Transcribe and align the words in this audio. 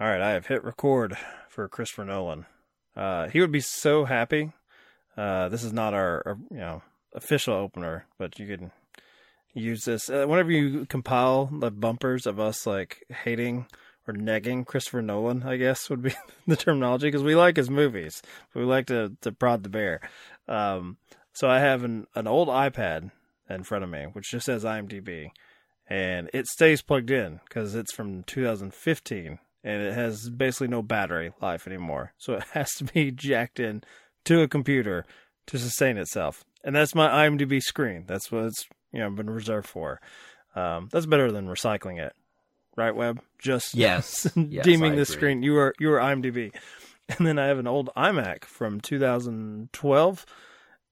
All 0.00 0.06
right, 0.06 0.22
I 0.22 0.30
have 0.30 0.46
hit 0.46 0.64
record 0.64 1.14
for 1.50 1.68
Christopher 1.68 2.06
Nolan. 2.06 2.46
Uh, 2.96 3.28
he 3.28 3.38
would 3.38 3.52
be 3.52 3.60
so 3.60 4.06
happy. 4.06 4.54
Uh, 5.14 5.50
this 5.50 5.62
is 5.62 5.74
not 5.74 5.92
our, 5.92 6.22
our, 6.24 6.38
you 6.50 6.56
know 6.56 6.82
official 7.12 7.52
opener, 7.52 8.06
but 8.16 8.38
you 8.38 8.46
can 8.46 8.70
use 9.52 9.84
this 9.84 10.08
uh, 10.08 10.24
whenever 10.26 10.50
you 10.50 10.86
compile 10.86 11.50
the 11.52 11.70
bumpers 11.70 12.26
of 12.26 12.40
us 12.40 12.66
like 12.66 13.04
hating 13.10 13.66
or 14.08 14.14
negging 14.14 14.64
Christopher 14.64 15.02
Nolan. 15.02 15.42
I 15.42 15.58
guess 15.58 15.90
would 15.90 16.00
be 16.00 16.14
the 16.46 16.56
terminology 16.56 17.08
because 17.08 17.22
we 17.22 17.36
like 17.36 17.58
his 17.58 17.68
movies. 17.68 18.22
We 18.54 18.62
like 18.62 18.86
to 18.86 19.14
to 19.20 19.32
prod 19.32 19.64
the 19.64 19.68
bear. 19.68 20.00
Um, 20.48 20.96
so 21.34 21.50
I 21.50 21.58
have 21.58 21.84
an 21.84 22.06
an 22.14 22.26
old 22.26 22.48
iPad 22.48 23.10
in 23.50 23.64
front 23.64 23.84
of 23.84 23.90
me, 23.90 24.04
which 24.04 24.30
just 24.30 24.46
says 24.46 24.64
IMDb, 24.64 25.28
and 25.86 26.30
it 26.32 26.46
stays 26.46 26.80
plugged 26.80 27.10
in 27.10 27.40
because 27.44 27.74
it's 27.74 27.92
from 27.92 28.22
2015 28.22 29.40
and 29.62 29.82
it 29.82 29.94
has 29.94 30.28
basically 30.30 30.68
no 30.68 30.82
battery 30.82 31.32
life 31.40 31.66
anymore. 31.66 32.12
So 32.18 32.34
it 32.34 32.44
has 32.52 32.70
to 32.76 32.84
be 32.84 33.10
jacked 33.10 33.60
in 33.60 33.82
to 34.24 34.42
a 34.42 34.48
computer 34.48 35.04
to 35.46 35.58
sustain 35.58 35.96
itself. 35.96 36.44
And 36.64 36.76
that's 36.76 36.94
my 36.94 37.08
IMDb 37.08 37.60
screen. 37.60 38.04
That's 38.06 38.30
what 38.30 38.44
it's 38.44 38.66
you 38.92 39.00
know 39.00 39.10
been 39.10 39.30
reserved 39.30 39.68
for. 39.68 40.00
Um, 40.54 40.88
that's 40.90 41.06
better 41.06 41.30
than 41.30 41.46
recycling 41.46 42.00
it, 42.00 42.14
right? 42.76 42.94
Web 42.94 43.20
just 43.38 43.74
yes, 43.74 44.28
yes 44.34 44.64
deeming 44.64 44.96
the 44.96 45.06
screen. 45.06 45.42
You 45.42 45.56
are 45.58 45.74
you 45.78 45.90
are 45.92 45.98
IMDb, 45.98 46.52
and 47.08 47.26
then 47.26 47.38
I 47.38 47.46
have 47.46 47.58
an 47.58 47.66
old 47.66 47.90
iMac 47.96 48.44
from 48.44 48.80
2012, 48.80 50.26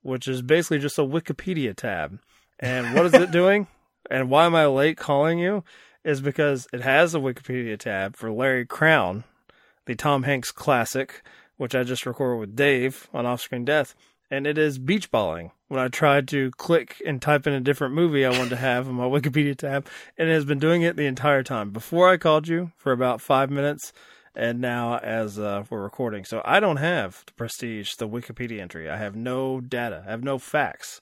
which 0.02 0.28
is 0.28 0.42
basically 0.42 0.78
just 0.78 0.98
a 0.98 1.02
Wikipedia 1.02 1.74
tab. 1.76 2.18
And 2.58 2.94
what 2.94 3.06
is 3.06 3.14
it 3.14 3.30
doing? 3.30 3.66
And 4.10 4.30
why 4.30 4.46
am 4.46 4.54
I 4.54 4.66
late 4.66 4.96
calling 4.96 5.38
you? 5.38 5.64
Is 6.04 6.20
because 6.20 6.66
it 6.72 6.80
has 6.80 7.14
a 7.14 7.18
Wikipedia 7.18 7.78
tab 7.78 8.16
for 8.16 8.30
Larry 8.30 8.64
Crowne, 8.64 9.24
the 9.86 9.94
Tom 9.94 10.22
Hanks 10.22 10.50
classic, 10.50 11.22
which 11.56 11.74
I 11.74 11.82
just 11.82 12.06
recorded 12.06 12.40
with 12.40 12.56
Dave 12.56 13.08
on 13.12 13.24
Offscreen 13.24 13.64
Death, 13.64 13.94
and 14.30 14.46
it 14.46 14.56
is 14.56 14.78
beach 14.78 15.10
balling. 15.10 15.50
When 15.66 15.80
I 15.80 15.88
tried 15.88 16.28
to 16.28 16.50
click 16.52 17.02
and 17.04 17.20
type 17.20 17.46
in 17.46 17.52
a 17.52 17.60
different 17.60 17.94
movie 17.94 18.24
I 18.24 18.30
wanted 18.30 18.50
to 18.50 18.56
have 18.56 18.86
in 18.88 18.94
my 18.94 19.04
Wikipedia 19.08 19.56
tab, 19.56 19.86
and 20.16 20.28
it 20.28 20.32
has 20.32 20.44
been 20.44 20.58
doing 20.58 20.82
it 20.82 20.96
the 20.96 21.06
entire 21.06 21.42
time. 21.42 21.70
Before 21.70 22.08
I 22.08 22.16
called 22.16 22.48
you 22.48 22.72
for 22.76 22.92
about 22.92 23.20
five 23.20 23.50
minutes, 23.50 23.92
and 24.34 24.60
now 24.60 24.98
as 24.98 25.38
uh, 25.38 25.64
we're 25.68 25.82
recording. 25.82 26.24
So 26.24 26.40
I 26.44 26.60
don't 26.60 26.76
have 26.76 27.24
the 27.26 27.32
prestige, 27.32 27.94
the 27.94 28.08
Wikipedia 28.08 28.60
entry. 28.60 28.88
I 28.88 28.96
have 28.96 29.16
no 29.16 29.60
data. 29.60 30.04
I 30.06 30.10
have 30.12 30.22
no 30.22 30.38
facts. 30.38 31.00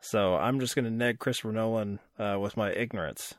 So 0.00 0.36
I'm 0.36 0.60
just 0.60 0.76
going 0.76 0.84
to 0.84 0.90
neg 0.90 1.18
Christopher 1.18 1.52
Nolan 1.52 1.98
uh, 2.18 2.38
with 2.40 2.56
my 2.56 2.70
ignorance. 2.72 3.34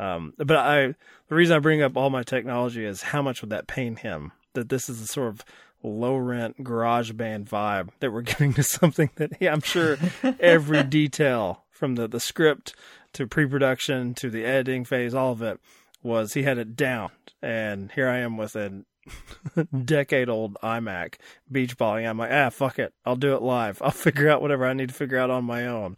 Um, 0.00 0.32
but 0.38 0.56
I, 0.56 0.94
the 1.28 1.34
reason 1.34 1.54
I 1.54 1.58
bring 1.58 1.82
up 1.82 1.94
all 1.94 2.08
my 2.08 2.22
technology 2.22 2.86
is 2.86 3.02
how 3.02 3.20
much 3.20 3.42
would 3.42 3.50
that 3.50 3.66
pain 3.66 3.96
him? 3.96 4.32
That 4.54 4.70
this 4.70 4.88
is 4.88 5.02
a 5.02 5.06
sort 5.06 5.28
of 5.28 5.44
low 5.82 6.16
rent 6.16 6.64
garage 6.64 7.12
band 7.12 7.48
vibe 7.48 7.90
that 8.00 8.10
we're 8.10 8.22
giving 8.22 8.54
to 8.54 8.62
something 8.62 9.10
that 9.16 9.32
yeah, 9.40 9.52
I'm 9.52 9.60
sure 9.60 9.98
every 10.40 10.82
detail 10.84 11.64
from 11.70 11.96
the, 11.96 12.08
the 12.08 12.18
script 12.18 12.74
to 13.12 13.26
pre 13.26 13.46
production 13.46 14.14
to 14.14 14.30
the 14.30 14.44
editing 14.44 14.86
phase, 14.86 15.14
all 15.14 15.32
of 15.32 15.42
it 15.42 15.60
was 16.02 16.32
he 16.32 16.44
had 16.44 16.56
it 16.56 16.76
down. 16.76 17.10
And 17.42 17.92
here 17.92 18.08
I 18.08 18.18
am 18.18 18.38
with 18.38 18.56
a 18.56 18.84
decade 19.84 20.30
old 20.30 20.56
iMac 20.62 21.16
beach 21.52 21.76
balling. 21.76 22.06
I'm 22.06 22.18
like, 22.18 22.32
ah, 22.32 22.48
fuck 22.48 22.78
it. 22.78 22.94
I'll 23.04 23.16
do 23.16 23.34
it 23.34 23.42
live. 23.42 23.82
I'll 23.82 23.90
figure 23.90 24.30
out 24.30 24.40
whatever 24.40 24.66
I 24.66 24.72
need 24.72 24.88
to 24.88 24.94
figure 24.94 25.18
out 25.18 25.30
on 25.30 25.44
my 25.44 25.66
own. 25.66 25.96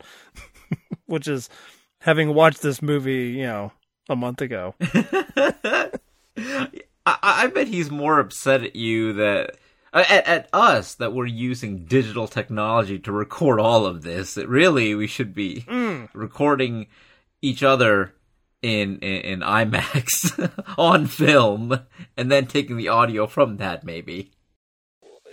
Which 1.06 1.28
is 1.28 1.48
having 2.00 2.34
watched 2.34 2.62
this 2.62 2.82
movie, 2.82 3.28
you 3.28 3.44
know, 3.44 3.72
a 4.08 4.16
month 4.16 4.40
ago. 4.40 4.74
I, 7.04 7.18
I, 7.22 7.46
bet 7.48 7.68
he's 7.68 7.90
more 7.90 8.20
upset 8.20 8.62
at 8.62 8.76
you 8.76 9.12
that 9.14 9.56
at, 9.92 10.26
at 10.26 10.48
us 10.52 10.94
that 10.94 11.12
we're 11.12 11.26
using 11.26 11.84
digital 11.84 12.28
technology 12.28 12.98
to 13.00 13.12
record 13.12 13.60
all 13.60 13.86
of 13.86 14.02
this. 14.02 14.34
That 14.34 14.48
really 14.48 14.94
we 14.94 15.06
should 15.06 15.34
be 15.34 15.64
mm. 15.68 16.08
recording 16.14 16.86
each 17.40 17.62
other 17.62 18.14
in, 18.62 18.98
in, 19.00 19.20
in 19.22 19.40
IMAX 19.40 20.50
on 20.78 21.06
film 21.06 21.80
and 22.16 22.30
then 22.30 22.46
taking 22.46 22.76
the 22.76 22.88
audio 22.88 23.26
from 23.26 23.58
that 23.58 23.84
maybe. 23.84 24.30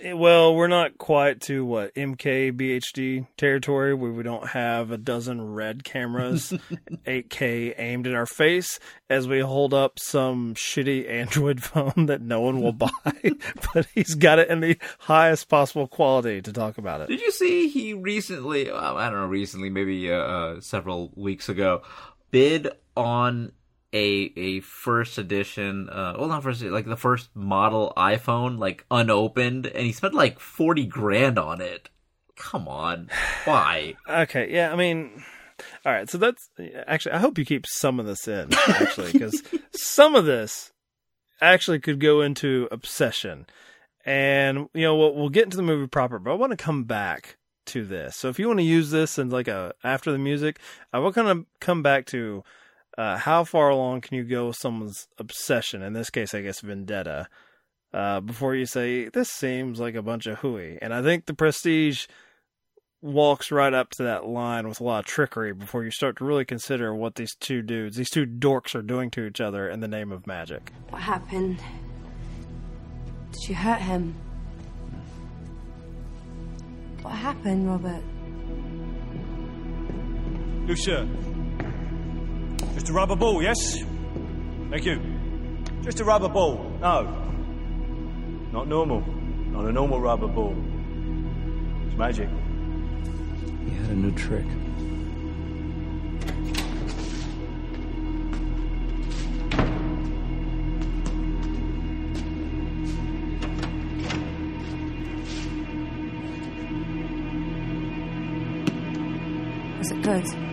Well, 0.05 0.55
we're 0.55 0.67
not 0.67 0.97
quite 0.97 1.41
to 1.41 1.65
what 1.65 1.93
MKBHD 1.95 3.27
territory 3.37 3.93
where 3.93 4.11
we 4.11 4.23
don't 4.23 4.47
have 4.47 4.91
a 4.91 4.97
dozen 4.97 5.53
red 5.53 5.83
cameras, 5.83 6.51
8K 7.05 7.75
aimed 7.77 8.07
at 8.07 8.13
our 8.13 8.25
face 8.25 8.79
as 9.09 9.27
we 9.27 9.39
hold 9.39 9.73
up 9.73 9.99
some 9.99 10.53
shitty 10.55 11.09
Android 11.09 11.61
phone 11.63 12.05
that 12.05 12.21
no 12.21 12.39
one 12.41 12.61
will 12.61 12.71
buy, 12.71 12.89
but 13.73 13.87
he's 13.93 14.15
got 14.15 14.39
it 14.39 14.49
in 14.49 14.61
the 14.61 14.77
highest 14.99 15.49
possible 15.49 15.87
quality 15.87 16.41
to 16.41 16.53
talk 16.53 16.77
about 16.77 17.01
it. 17.01 17.09
Did 17.09 17.21
you 17.21 17.31
see 17.31 17.67
he 17.67 17.93
recently, 17.93 18.71
I 18.71 19.09
don't 19.09 19.19
know, 19.19 19.25
recently, 19.25 19.69
maybe 19.69 20.11
uh, 20.11 20.15
uh, 20.15 20.61
several 20.61 21.11
weeks 21.15 21.49
ago, 21.49 21.81
bid 22.31 22.69
on 22.95 23.51
a 23.93 24.31
a 24.35 24.59
first 24.59 25.17
edition 25.17 25.89
uh 25.89 26.13
well 26.17 26.27
not 26.27 26.43
first 26.43 26.61
like 26.61 26.85
the 26.85 26.95
first 26.95 27.29
model 27.35 27.91
iphone 27.97 28.59
like 28.59 28.85
unopened 28.91 29.65
and 29.65 29.85
he 29.85 29.91
spent 29.91 30.13
like 30.13 30.39
40 30.39 30.85
grand 30.85 31.39
on 31.39 31.61
it. 31.61 31.89
Come 32.35 32.67
on. 32.67 33.09
Why? 33.45 33.95
Okay 34.09 34.51
yeah 34.51 34.71
i 34.71 34.75
mean 34.75 35.23
all 35.85 35.91
right 35.91 36.09
so 36.09 36.17
that's 36.17 36.49
actually 36.87 37.11
i 37.13 37.17
hope 37.17 37.37
you 37.37 37.45
keep 37.45 37.65
some 37.67 37.99
of 37.99 38.05
this 38.05 38.27
in 38.27 38.49
actually 38.67 39.11
because 39.11 39.41
some 39.71 40.15
of 40.15 40.25
this 40.25 40.71
actually 41.41 41.79
could 41.79 41.99
go 41.99 42.21
into 42.21 42.67
obsession. 42.71 43.47
And 44.05 44.69
you 44.73 44.83
know 44.83 44.95
we'll, 44.95 45.15
we'll 45.15 45.29
get 45.29 45.45
into 45.45 45.57
the 45.57 45.63
movie 45.63 45.87
proper 45.87 46.19
but 46.19 46.31
i 46.31 46.35
want 46.35 46.51
to 46.51 46.57
come 46.57 46.83
back 46.83 47.37
to 47.67 47.85
this. 47.85 48.15
So 48.15 48.29
if 48.29 48.39
you 48.39 48.47
want 48.47 48.59
to 48.59 48.63
use 48.65 48.91
this 48.91 49.17
and 49.17 49.31
like 49.31 49.47
a 49.47 49.73
after 49.83 50.11
the 50.11 50.17
music 50.19 50.59
i 50.93 50.99
will 50.99 51.11
kind 51.11 51.27
of 51.27 51.45
come 51.59 51.81
back 51.81 52.05
to 52.07 52.43
uh, 52.97 53.17
how 53.17 53.43
far 53.43 53.69
along 53.69 54.01
can 54.01 54.17
you 54.17 54.23
go 54.23 54.47
with 54.47 54.57
someone's 54.57 55.07
obsession? 55.17 55.81
In 55.81 55.93
this 55.93 56.09
case, 56.09 56.33
I 56.33 56.41
guess 56.41 56.61
vendetta. 56.61 57.27
Uh, 57.91 58.19
before 58.19 58.53
you 58.53 58.67
say 58.67 59.09
this 59.09 59.29
seems 59.29 59.79
like 59.79 59.95
a 59.95 60.01
bunch 60.01 60.27
of 60.27 60.39
hooey, 60.39 60.77
and 60.81 60.93
I 60.93 61.01
think 61.01 61.25
the 61.25 61.33
Prestige 61.33 62.05
walks 63.01 63.51
right 63.51 63.73
up 63.73 63.89
to 63.91 64.03
that 64.03 64.25
line 64.27 64.67
with 64.67 64.79
a 64.79 64.83
lot 64.83 64.99
of 64.99 65.05
trickery 65.05 65.53
before 65.53 65.83
you 65.83 65.91
start 65.91 66.17
to 66.17 66.25
really 66.25 66.45
consider 66.45 66.93
what 66.93 67.15
these 67.15 67.33
two 67.39 67.61
dudes, 67.61 67.97
these 67.97 68.09
two 68.09 68.25
dorks, 68.25 68.75
are 68.75 68.81
doing 68.81 69.09
to 69.11 69.25
each 69.25 69.39
other 69.39 69.69
in 69.69 69.79
the 69.79 69.87
name 69.87 70.11
of 70.11 70.27
magic. 70.27 70.71
What 70.89 71.01
happened? 71.01 71.59
Did 73.31 73.49
you 73.49 73.55
hurt 73.55 73.81
him? 73.81 74.15
What 77.01 77.13
happened, 77.13 77.67
Robert? 77.67 78.03
Lucia, 80.67 81.07
just 82.73 82.89
a 82.89 82.93
rubber 82.93 83.15
ball, 83.15 83.41
yes? 83.41 83.83
Thank 84.69 84.85
you. 84.85 85.01
Just 85.81 85.99
a 85.99 86.03
rubber 86.03 86.29
ball. 86.29 86.57
No. 86.81 87.03
Not 88.51 88.67
normal. 88.67 89.01
Not 89.01 89.65
a 89.65 89.71
normal 89.71 89.99
rubber 89.99 90.27
ball. 90.27 90.55
It's 91.87 91.95
magic. 91.97 92.29
He 93.65 93.71
had 93.71 93.89
a 93.89 93.95
new 93.95 94.11
trick. 94.11 94.45
Was 109.77 109.91
it 109.91 110.01
good? 110.01 110.48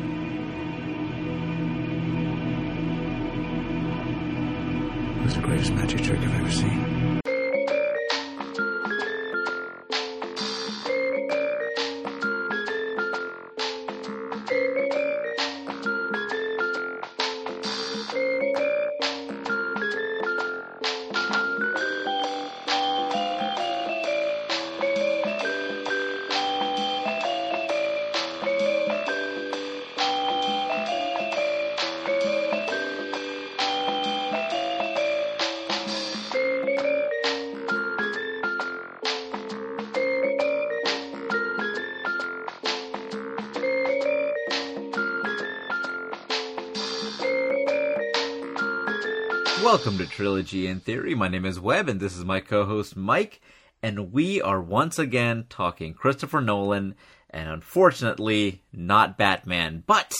Welcome 49.76 49.98
to 49.98 50.06
Trilogy 50.06 50.66
in 50.66 50.80
Theory. 50.80 51.14
My 51.14 51.28
name 51.28 51.44
is 51.44 51.60
Webb, 51.60 51.90
and 51.90 52.00
this 52.00 52.16
is 52.16 52.24
my 52.24 52.40
co-host 52.40 52.96
Mike, 52.96 53.42
and 53.82 54.10
we 54.10 54.40
are 54.40 54.58
once 54.58 54.98
again 54.98 55.44
talking 55.50 55.92
Christopher 55.92 56.40
Nolan, 56.40 56.94
and 57.28 57.50
unfortunately, 57.50 58.62
not 58.72 59.18
Batman, 59.18 59.84
but 59.86 60.14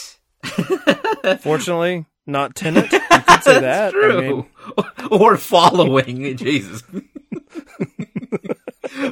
Fortunately, 1.41 2.05
not 2.27 2.55
Tenet. 2.55 2.93
You 2.93 3.01
could 3.01 3.43
say 3.43 3.61
that. 3.61 3.89
I 3.89 3.91
true, 3.93 4.21
mean, 4.21 4.47
or 5.11 5.39
following 5.39 6.37
Jesus. 6.37 6.83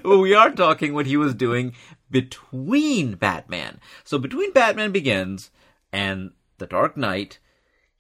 We 0.05 0.35
are 0.35 0.51
talking 0.51 0.93
what 0.93 1.07
he 1.07 1.17
was 1.17 1.35
doing 1.35 1.73
between 2.11 3.15
Batman. 3.15 3.81
So 4.05 4.19
between 4.19 4.53
Batman 4.53 4.93
Begins 4.93 5.51
and 5.91 6.33
The 6.59 6.67
Dark 6.67 6.99
Knight, 6.99 7.39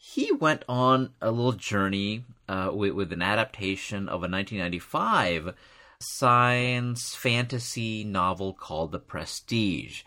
he 0.07 0.31
went 0.31 0.63
on 0.69 1.11
a 1.23 1.31
little 1.31 1.53
journey 1.53 2.25
uh, 2.47 2.71
with, 2.73 2.93
with 2.93 3.11
an 3.13 3.23
adaptation 3.23 4.07
of 4.07 4.23
a 4.23 4.29
1995 4.29 5.55
science 5.99 7.15
fantasy 7.15 8.05
novel 8.05 8.53
called 8.53 8.93
The 8.93 8.99
Prestige. 8.99 10.03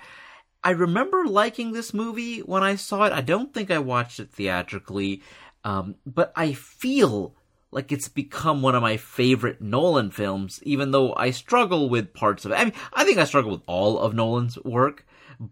I 0.64 0.70
remember 0.70 1.26
liking 1.26 1.72
this 1.72 1.96
movie 1.96 2.40
when 2.42 2.62
I 2.62 2.76
saw 2.76 3.06
it. 3.06 3.12
I 3.12 3.22
don't 3.22 3.52
think 3.52 3.72
I 3.72 3.80
watched 3.80 4.20
it 4.20 4.30
theatrically, 4.30 5.24
um, 5.64 5.96
but 6.06 6.32
I 6.36 6.54
feel 6.54 7.34
like 7.72 7.92
it's 7.92 8.08
become 8.08 8.62
one 8.62 8.76
of 8.76 8.84
my 8.84 8.98
favorite 8.98 9.62
Nolan 9.62 10.12
films, 10.12 10.60
even 10.62 10.92
though 10.92 11.16
I 11.16 11.32
struggle 11.32 11.90
with 11.90 12.14
parts 12.14 12.46
of 12.46 12.52
it. 12.52 12.56
I 12.56 12.66
mean, 12.66 12.74
I 12.94 13.04
think 13.04 13.18
I 13.18 13.24
struggle 13.24 13.52
with 13.52 13.64
all 13.66 13.98
of 13.98 14.14
Nolan's 14.14 14.60
work, 14.60 15.08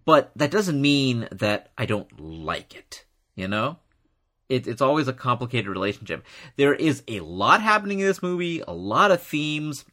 but 0.06 0.32
that 0.36 0.52
doesn't 0.52 0.80
mean 0.80 1.28
that 1.32 1.72
I 1.80 1.88
don't 1.88 2.20
like 2.20 2.76
it, 2.76 3.06
you 3.36 3.48
know? 3.48 3.80
It, 4.50 4.68
it's 4.68 4.82
always 4.82 5.08
a 5.08 5.14
complicated 5.14 5.68
relationship. 5.68 6.24
There 6.56 6.74
is 6.74 7.04
a 7.08 7.20
lot 7.22 7.62
happening 7.62 8.00
in 8.00 8.06
this 8.06 8.22
movie, 8.22 8.62
a 8.68 8.74
lot 8.74 9.12
of 9.12 9.22
themes, 9.22 9.86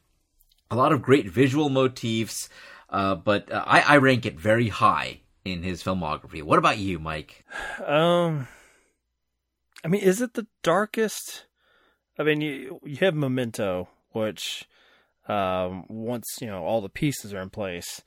a 0.70 0.76
lot 0.76 0.93
of 0.93 1.02
great 1.02 1.28
visual 1.28 1.69
motifs, 1.69 2.49
uh, 2.90 3.14
but 3.14 3.50
uh, 3.50 3.64
I, 3.66 3.81
I 3.81 3.96
rank 3.96 4.26
it 4.26 4.38
very 4.38 4.69
high 4.69 5.20
in 5.44 5.62
his 5.62 5.82
filmography. 5.82 6.43
What 6.43 6.58
about 6.58 6.78
you, 6.78 6.99
Mike? 6.99 7.44
um, 7.87 8.49
I 9.84 9.88
mean, 9.88 10.02
is 10.02 10.20
it 10.20 10.34
the 10.34 10.46
darkest? 10.62 11.46
I 12.19 12.22
mean, 12.22 12.40
you 12.40 12.81
you 12.84 12.96
have 13.00 13.14
Memento, 13.14 13.88
which, 14.10 14.69
um, 15.28 15.87
once 15.88 16.26
you 16.40 16.46
know 16.46 16.62
all 16.62 16.81
the 16.81 16.88
pieces 16.88 17.32
are 17.32 17.40
in 17.40 17.50
place, 17.50 18.02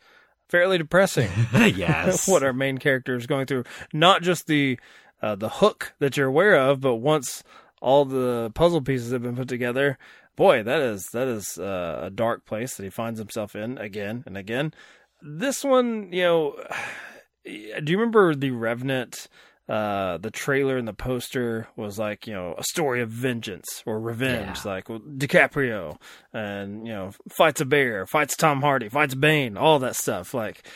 fairly 0.48 0.78
depressing. 0.78 1.30
yes. 1.54 2.28
what 2.28 2.44
our 2.44 2.54
main 2.54 2.78
character 2.78 3.16
is 3.16 3.28
going 3.28 3.46
through. 3.46 3.64
Not 3.94 4.22
just 4.22 4.48
the 4.48 4.80
uh, 5.22 5.36
the 5.36 5.50
hook 5.50 5.94
that 6.00 6.18
you're 6.18 6.28
aware 6.28 6.56
of, 6.56 6.82
but 6.82 6.96
once 6.96 7.44
all 7.82 8.06
the 8.06 8.52
puzzle 8.56 8.82
pieces 8.82 9.12
have 9.12 9.24
been 9.24 9.36
put 9.36 9.48
together, 9.48 9.98
boy, 10.36 10.64
that 10.64 10.82
is 10.82 11.08
that 11.14 11.28
is 11.28 11.58
uh, 11.58 12.02
a 12.04 12.10
dark 12.10 12.46
place 12.46 12.76
that 12.76 12.84
he 12.84 12.90
finds 12.90 13.20
himself 13.20 13.56
in 13.56 13.78
again 13.78 14.24
and 14.26 14.38
again. 14.38 14.74
This 15.22 15.64
one, 15.64 16.12
you 16.12 16.24
know, 16.24 16.56
do 17.46 17.92
you 17.92 17.98
remember 17.98 18.36
the 18.36 18.52
Revenant? 18.52 19.28
Uh, 19.68 20.20
the 20.20 20.30
trailer 20.30 20.78
and 20.78 20.88
the 20.88 20.94
poster 20.94 21.68
was 21.76 21.98
like, 21.98 22.28
you 22.28 22.34
know, 22.36 22.54
a 22.56 22.64
story 22.64 23.02
of 23.02 23.10
vengeance 23.10 23.82
or 23.88 24.00
revenge, 24.00 24.60
Yeah. 24.64 24.72
like 24.74 24.86
DiCaprio 24.86 25.98
and, 26.32 26.86
you 26.86 26.94
know, 26.94 27.10
fights 27.36 27.62
a 27.62 27.66
bear, 27.66 28.06
fights 28.06 28.36
Tom 28.38 28.62
Hardy, 28.62 28.90
fights 28.90 29.16
Bane, 29.16 29.58
all 29.58 29.80
that 29.80 29.96
stuff. 29.96 30.36
Like, 30.36 30.68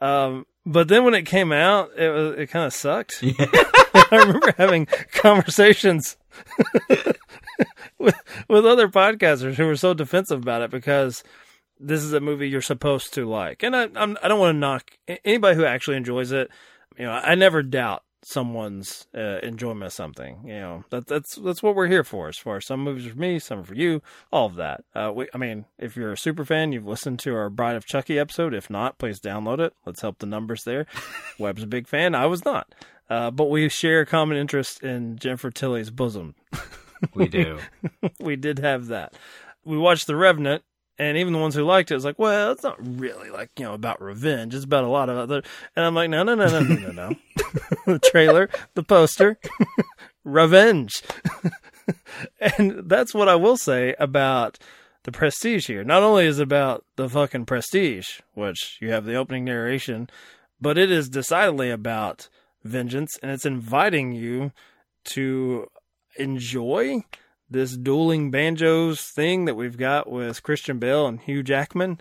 um, 0.00 0.46
but 0.64 0.88
then 0.88 1.04
when 1.04 1.12
it 1.12 1.26
came 1.26 1.52
out, 1.52 1.90
it 1.98 2.08
was, 2.08 2.38
it 2.38 2.46
kind 2.46 2.64
of 2.64 2.72
sucked. 2.72 3.22
I 4.12 4.16
remember 4.16 4.54
having 4.56 4.86
conversations 5.12 6.16
with, 7.98 8.16
with 8.48 8.66
other 8.66 8.88
podcasters 8.88 9.54
who 9.54 9.66
were 9.66 9.76
so 9.76 9.94
defensive 9.94 10.40
about 10.42 10.62
it 10.62 10.70
because 10.70 11.22
this 11.78 12.02
is 12.02 12.12
a 12.12 12.20
movie 12.20 12.48
you're 12.48 12.62
supposed 12.62 13.14
to 13.14 13.28
like. 13.28 13.62
And 13.62 13.76
I, 13.76 13.88
I'm, 13.94 14.16
I 14.22 14.28
don't 14.28 14.40
want 14.40 14.54
to 14.54 14.58
knock 14.58 14.90
anybody 15.24 15.56
who 15.56 15.64
actually 15.64 15.96
enjoys 15.96 16.32
it. 16.32 16.50
You 16.98 17.06
know, 17.06 17.12
I 17.12 17.34
never 17.34 17.62
doubt 17.62 18.02
someone's 18.22 19.06
uh, 19.16 19.38
enjoyment 19.42 19.86
of 19.86 19.92
something. 19.92 20.42
You 20.44 20.60
know, 20.60 20.84
that, 20.90 21.06
that's 21.06 21.36
that's 21.36 21.62
what 21.62 21.74
we're 21.74 21.86
here 21.86 22.04
for. 22.04 22.28
As 22.28 22.38
far 22.38 22.56
as 22.56 22.66
some 22.66 22.80
movies 22.80 23.06
are 23.06 23.10
for 23.10 23.18
me, 23.18 23.38
some 23.38 23.62
for 23.64 23.74
you, 23.74 24.02
all 24.32 24.46
of 24.46 24.56
that. 24.56 24.84
Uh, 24.94 25.12
we, 25.14 25.28
I 25.34 25.38
mean, 25.38 25.66
if 25.78 25.96
you're 25.96 26.12
a 26.12 26.18
super 26.18 26.44
fan, 26.44 26.72
you've 26.72 26.86
listened 26.86 27.18
to 27.20 27.34
our 27.34 27.50
Bride 27.50 27.76
of 27.76 27.86
Chucky 27.86 28.18
episode. 28.18 28.54
If 28.54 28.70
not, 28.70 28.98
please 28.98 29.20
download 29.20 29.60
it. 29.60 29.72
Let's 29.86 30.02
help 30.02 30.18
the 30.18 30.26
numbers 30.26 30.62
there. 30.64 30.86
Webb's 31.38 31.62
a 31.62 31.68
big 31.68 31.88
fan. 31.88 32.14
I 32.14 32.26
was 32.26 32.44
not. 32.44 32.74
Uh, 33.10 33.30
but 33.30 33.46
we 33.46 33.68
share 33.68 34.00
a 34.00 34.06
common 34.06 34.36
interest 34.36 34.82
in 34.82 35.16
Jennifer 35.16 35.50
Tilly's 35.50 35.90
bosom. 35.90 36.34
we 37.14 37.28
do. 37.28 37.58
we 38.20 38.36
did 38.36 38.58
have 38.58 38.88
that. 38.88 39.14
We 39.64 39.78
watched 39.78 40.06
The 40.06 40.16
Revenant, 40.16 40.62
and 40.98 41.16
even 41.16 41.32
the 41.32 41.38
ones 41.38 41.54
who 41.54 41.64
liked 41.64 41.90
it 41.90 41.94
was 41.94 42.04
like, 42.04 42.18
well, 42.18 42.50
it's 42.52 42.64
not 42.64 42.76
really 42.80 43.30
like, 43.30 43.50
you 43.56 43.64
know, 43.64 43.74
about 43.74 44.02
revenge. 44.02 44.54
It's 44.54 44.64
about 44.64 44.84
a 44.84 44.88
lot 44.88 45.08
of 45.08 45.16
other. 45.16 45.42
And 45.76 45.84
I'm 45.84 45.94
like, 45.94 46.10
no, 46.10 46.24
no, 46.24 46.34
no, 46.34 46.46
no, 46.46 46.60
no, 46.60 46.74
no, 46.74 46.90
no. 46.90 47.16
the 47.86 48.00
trailer, 48.10 48.50
the 48.74 48.82
poster, 48.82 49.38
revenge. 50.24 51.02
and 52.40 52.88
that's 52.88 53.14
what 53.14 53.28
I 53.28 53.36
will 53.36 53.56
say 53.56 53.94
about 53.98 54.58
the 55.04 55.12
prestige 55.12 55.68
here. 55.68 55.84
Not 55.84 56.02
only 56.02 56.26
is 56.26 56.40
it 56.40 56.42
about 56.42 56.84
the 56.96 57.08
fucking 57.08 57.46
prestige, 57.46 58.20
which 58.34 58.78
you 58.80 58.90
have 58.90 59.04
the 59.04 59.14
opening 59.14 59.44
narration, 59.44 60.10
but 60.60 60.76
it 60.76 60.90
is 60.90 61.08
decidedly 61.08 61.70
about 61.70 62.28
vengeance, 62.64 63.16
and 63.22 63.30
it's 63.30 63.46
inviting 63.46 64.12
you 64.12 64.52
to 65.04 65.68
enjoy 66.18 67.04
this 67.50 67.76
dueling 67.76 68.30
banjos 68.30 69.02
thing 69.02 69.46
that 69.46 69.54
we've 69.54 69.78
got 69.78 70.10
with 70.10 70.42
Christian 70.42 70.78
Bale 70.78 71.06
and 71.06 71.20
Hugh 71.20 71.42
Jackman. 71.42 71.98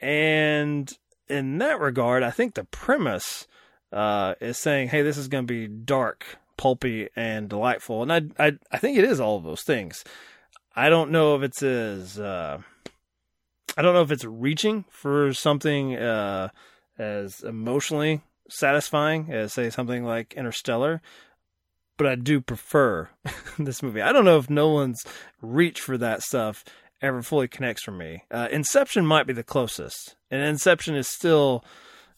And 0.00 0.92
in 1.28 1.58
that 1.58 1.80
regard, 1.80 2.22
I 2.22 2.30
think 2.30 2.54
the 2.54 2.64
premise 2.64 3.46
uh, 3.92 4.34
is 4.40 4.58
saying, 4.58 4.88
hey, 4.88 5.02
this 5.02 5.16
is 5.16 5.28
going 5.28 5.46
to 5.46 5.52
be 5.52 5.66
dark, 5.66 6.38
pulpy, 6.56 7.08
and 7.16 7.48
delightful. 7.48 8.02
And 8.02 8.12
I, 8.12 8.22
I, 8.38 8.58
I 8.70 8.78
think 8.78 8.98
it 8.98 9.04
is 9.04 9.20
all 9.20 9.36
of 9.36 9.44
those 9.44 9.62
things. 9.62 10.04
I 10.74 10.90
don't 10.90 11.10
know 11.10 11.34
if 11.36 11.42
it's 11.42 11.62
as, 11.62 12.20
uh, 12.20 12.58
I 13.76 13.82
don't 13.82 13.94
know 13.94 14.02
if 14.02 14.10
it's 14.10 14.24
reaching 14.24 14.84
for 14.90 15.32
something 15.32 15.96
uh, 15.96 16.50
as 16.98 17.40
emotionally 17.40 18.22
satisfying 18.48 19.32
as, 19.32 19.54
say, 19.54 19.70
something 19.70 20.04
like 20.04 20.34
Interstellar 20.34 21.00
but 21.96 22.06
I 22.06 22.14
do 22.14 22.40
prefer 22.40 23.08
this 23.58 23.82
movie. 23.82 24.02
I 24.02 24.12
don't 24.12 24.24
know 24.24 24.38
if 24.38 24.50
Nolan's 24.50 25.04
reach 25.40 25.80
for 25.80 25.98
that 25.98 26.22
stuff 26.22 26.64
ever 27.02 27.22
fully 27.22 27.48
connects 27.48 27.82
for 27.82 27.92
me. 27.92 28.24
Uh, 28.30 28.48
Inception 28.50 29.06
might 29.06 29.26
be 29.26 29.32
the 29.32 29.42
closest, 29.42 30.16
and 30.30 30.42
Inception 30.42 30.96
is 30.96 31.08
still, 31.08 31.64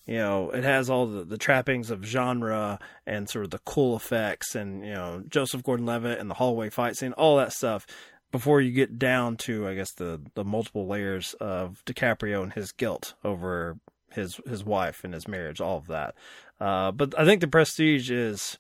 you 0.07 0.17
know, 0.17 0.51
it 0.51 0.65
has 0.65 0.89
all 0.89 1.07
the, 1.07 1.25
the 1.25 1.39
trappings 1.39 1.91
of 1.91 2.05
genre 2.05 2.79
and 3.07 3.29
sort 3.29 3.45
of 3.45 3.51
the 3.51 3.61
cool 3.61 3.97
effects, 3.97 4.55
and 4.55 4.85
you 4.85 4.95
know, 4.95 5.23
Joseph 5.29 5.63
Gordon-Levitt 5.63 6.19
and 6.19 6.31
the 6.31 6.35
hallway 6.35 6.71
fight 6.71 6.97
scene, 6.97 7.13
all 7.13 7.37
that 7.37 7.53
stuff. 7.53 7.87
Before 8.31 8.61
you 8.61 8.73
get 8.73 8.99
down 8.99 9.39
to, 9.39 9.67
I 9.67 9.75
guess, 9.75 9.93
the 9.93 10.21
the 10.35 10.45
multiple 10.45 10.87
layers 10.87 11.35
of 11.41 11.83
DiCaprio 11.87 12.43
and 12.43 12.53
his 12.53 12.73
guilt 12.73 13.15
over 13.25 13.79
his 14.13 14.39
his 14.47 14.63
wife 14.65 15.03
and 15.03 15.15
his 15.15 15.27
marriage, 15.27 15.63
all 15.63 15.79
of 15.79 15.87
that. 15.87 16.15
Uh, 16.61 16.91
but 16.93 17.19
I 17.19 17.25
think 17.25 17.41
the 17.41 17.49
Prestige 17.49 18.11
is 18.11 18.59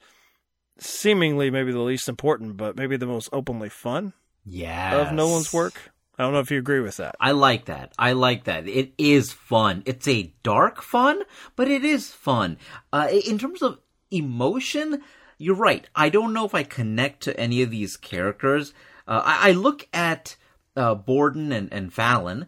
seemingly 0.78 1.50
maybe 1.50 1.72
the 1.72 1.80
least 1.80 2.08
important, 2.08 2.56
but 2.56 2.76
maybe 2.76 2.96
the 2.96 3.06
most 3.06 3.28
openly 3.32 3.68
fun 3.68 4.12
Yeah. 4.44 4.96
of 4.96 5.12
Nolan's 5.12 5.52
work. 5.52 5.92
I 6.18 6.24
don't 6.24 6.32
know 6.32 6.40
if 6.40 6.50
you 6.50 6.58
agree 6.58 6.80
with 6.80 6.96
that. 6.96 7.14
I 7.20 7.30
like 7.30 7.66
that. 7.66 7.92
I 7.96 8.12
like 8.12 8.44
that. 8.44 8.66
It 8.66 8.92
is 8.98 9.32
fun. 9.32 9.82
It's 9.86 10.08
a 10.08 10.34
dark 10.42 10.82
fun, 10.82 11.22
but 11.54 11.68
it 11.68 11.84
is 11.84 12.10
fun. 12.10 12.58
Uh, 12.92 13.08
in 13.24 13.38
terms 13.38 13.62
of 13.62 13.78
emotion, 14.10 15.02
you're 15.38 15.54
right. 15.54 15.86
I 15.94 16.08
don't 16.08 16.32
know 16.32 16.44
if 16.44 16.54
I 16.54 16.64
connect 16.64 17.22
to 17.24 17.38
any 17.38 17.62
of 17.62 17.70
these 17.70 17.96
characters. 17.96 18.72
Uh, 19.06 19.22
I, 19.24 19.50
I 19.50 19.52
look 19.52 19.86
at 19.92 20.34
uh, 20.76 20.96
Borden 20.96 21.52
and, 21.52 21.72
and 21.72 21.92
Fallon 21.92 22.46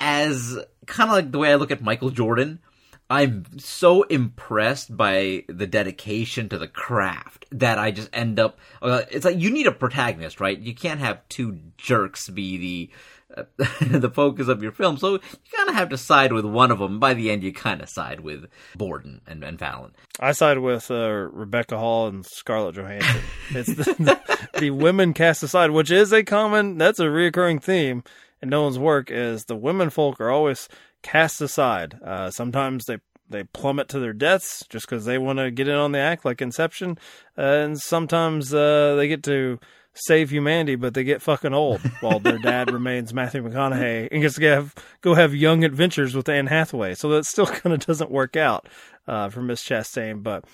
as 0.00 0.58
kind 0.86 1.08
of 1.10 1.14
like 1.14 1.30
the 1.30 1.38
way 1.38 1.52
I 1.52 1.56
look 1.56 1.70
at 1.70 1.80
Michael 1.82 2.10
Jordan. 2.10 2.58
I'm 3.12 3.44
so 3.58 4.04
impressed 4.04 4.96
by 4.96 5.44
the 5.46 5.66
dedication 5.66 6.48
to 6.48 6.56
the 6.56 6.66
craft 6.66 7.44
that 7.52 7.78
I 7.78 7.90
just 7.90 8.08
end 8.14 8.40
up. 8.40 8.58
Uh, 8.80 9.02
it's 9.10 9.26
like 9.26 9.36
you 9.36 9.50
need 9.50 9.66
a 9.66 9.72
protagonist, 9.72 10.40
right? 10.40 10.58
You 10.58 10.74
can't 10.74 10.98
have 10.98 11.20
two 11.28 11.58
jerks 11.76 12.30
be 12.30 12.56
the 12.56 12.90
uh, 13.36 13.44
the 13.98 14.08
focus 14.08 14.48
of 14.48 14.62
your 14.62 14.72
film, 14.72 14.96
so 14.96 15.12
you 15.12 15.20
kind 15.54 15.68
of 15.68 15.74
have 15.74 15.90
to 15.90 15.98
side 15.98 16.32
with 16.32 16.46
one 16.46 16.70
of 16.70 16.78
them. 16.78 16.98
By 16.98 17.12
the 17.12 17.30
end, 17.30 17.42
you 17.42 17.52
kind 17.52 17.82
of 17.82 17.90
side 17.90 18.20
with 18.20 18.46
Borden 18.76 19.20
and, 19.26 19.44
and 19.44 19.58
Fallon. 19.58 19.94
I 20.18 20.32
side 20.32 20.60
with 20.60 20.90
uh, 20.90 21.28
Rebecca 21.30 21.76
Hall 21.76 22.06
and 22.06 22.24
Scarlett 22.24 22.76
Johansson. 22.76 23.20
it's 23.50 23.74
the, 23.74 23.84
the, 23.98 24.48
the 24.58 24.70
women 24.70 25.12
cast 25.12 25.42
aside, 25.42 25.70
which 25.72 25.90
is 25.90 26.14
a 26.14 26.24
common, 26.24 26.78
that's 26.78 26.98
a 26.98 27.04
reoccurring 27.04 27.62
theme 27.62 28.04
in 28.40 28.48
Nolan's 28.48 28.78
work. 28.78 29.10
Is 29.10 29.44
the 29.44 29.56
women 29.56 29.90
folk 29.90 30.18
are 30.18 30.30
always 30.30 30.70
cast 31.02 31.40
aside. 31.40 31.98
Uh, 32.04 32.30
sometimes 32.30 32.84
they 32.86 32.98
they 33.28 33.44
plummet 33.44 33.88
to 33.88 33.98
their 33.98 34.12
deaths 34.12 34.64
just 34.68 34.86
because 34.86 35.04
they 35.04 35.16
want 35.18 35.38
to 35.38 35.50
get 35.50 35.68
in 35.68 35.74
on 35.74 35.92
the 35.92 35.98
act, 35.98 36.24
like 36.24 36.42
Inception, 36.42 36.98
uh, 37.38 37.42
and 37.42 37.80
sometimes 37.80 38.52
uh, 38.52 38.94
they 38.96 39.08
get 39.08 39.22
to 39.24 39.58
save 39.94 40.30
humanity, 40.30 40.74
but 40.74 40.94
they 40.94 41.04
get 41.04 41.22
fucking 41.22 41.52
old 41.52 41.80
while 42.00 42.18
their 42.18 42.38
dad 42.38 42.70
remains 42.72 43.12
Matthew 43.12 43.42
McConaughey 43.42 44.08
and 44.10 44.22
gets 44.22 44.36
to 44.36 44.42
have, 44.46 44.74
go 45.02 45.14
have 45.14 45.34
young 45.34 45.64
adventures 45.64 46.14
with 46.14 46.28
Anne 46.28 46.46
Hathaway. 46.46 46.94
So 46.94 47.08
that 47.10 47.26
still 47.26 47.46
kind 47.60 47.74
of 47.74 47.84
doesn't 47.84 48.10
work 48.10 48.36
out 48.36 48.68
uh, 49.06 49.28
for 49.28 49.42
Miss 49.42 49.62
Chastain. 49.62 50.22
But 50.22 50.44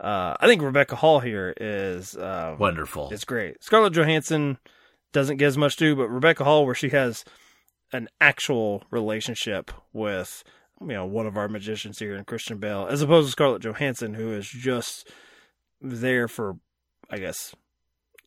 uh, 0.00 0.36
I 0.40 0.46
think 0.46 0.62
Rebecca 0.62 0.96
Hall 0.96 1.20
here 1.20 1.54
is 1.60 2.16
uh, 2.16 2.56
Wonderful. 2.58 3.10
it's 3.12 3.24
great. 3.24 3.62
Scarlett 3.62 3.92
Johansson 3.94 4.58
doesn't 5.12 5.36
get 5.36 5.46
as 5.46 5.58
much 5.58 5.76
due, 5.76 5.94
but 5.94 6.08
Rebecca 6.08 6.44
Hall, 6.44 6.66
where 6.66 6.74
she 6.74 6.90
has 6.90 7.24
an 7.92 8.08
actual 8.20 8.84
relationship 8.90 9.70
with 9.92 10.44
you 10.80 10.88
know 10.88 11.06
one 11.06 11.26
of 11.26 11.36
our 11.36 11.48
magicians 11.48 11.98
here 11.98 12.14
in 12.14 12.24
Christian 12.24 12.58
Bale, 12.58 12.86
as 12.88 13.02
opposed 13.02 13.28
to 13.28 13.32
Scarlett 13.32 13.62
Johansson, 13.62 14.14
who 14.14 14.32
is 14.32 14.48
just 14.48 15.10
there 15.80 16.28
for, 16.28 16.56
I 17.10 17.18
guess, 17.18 17.54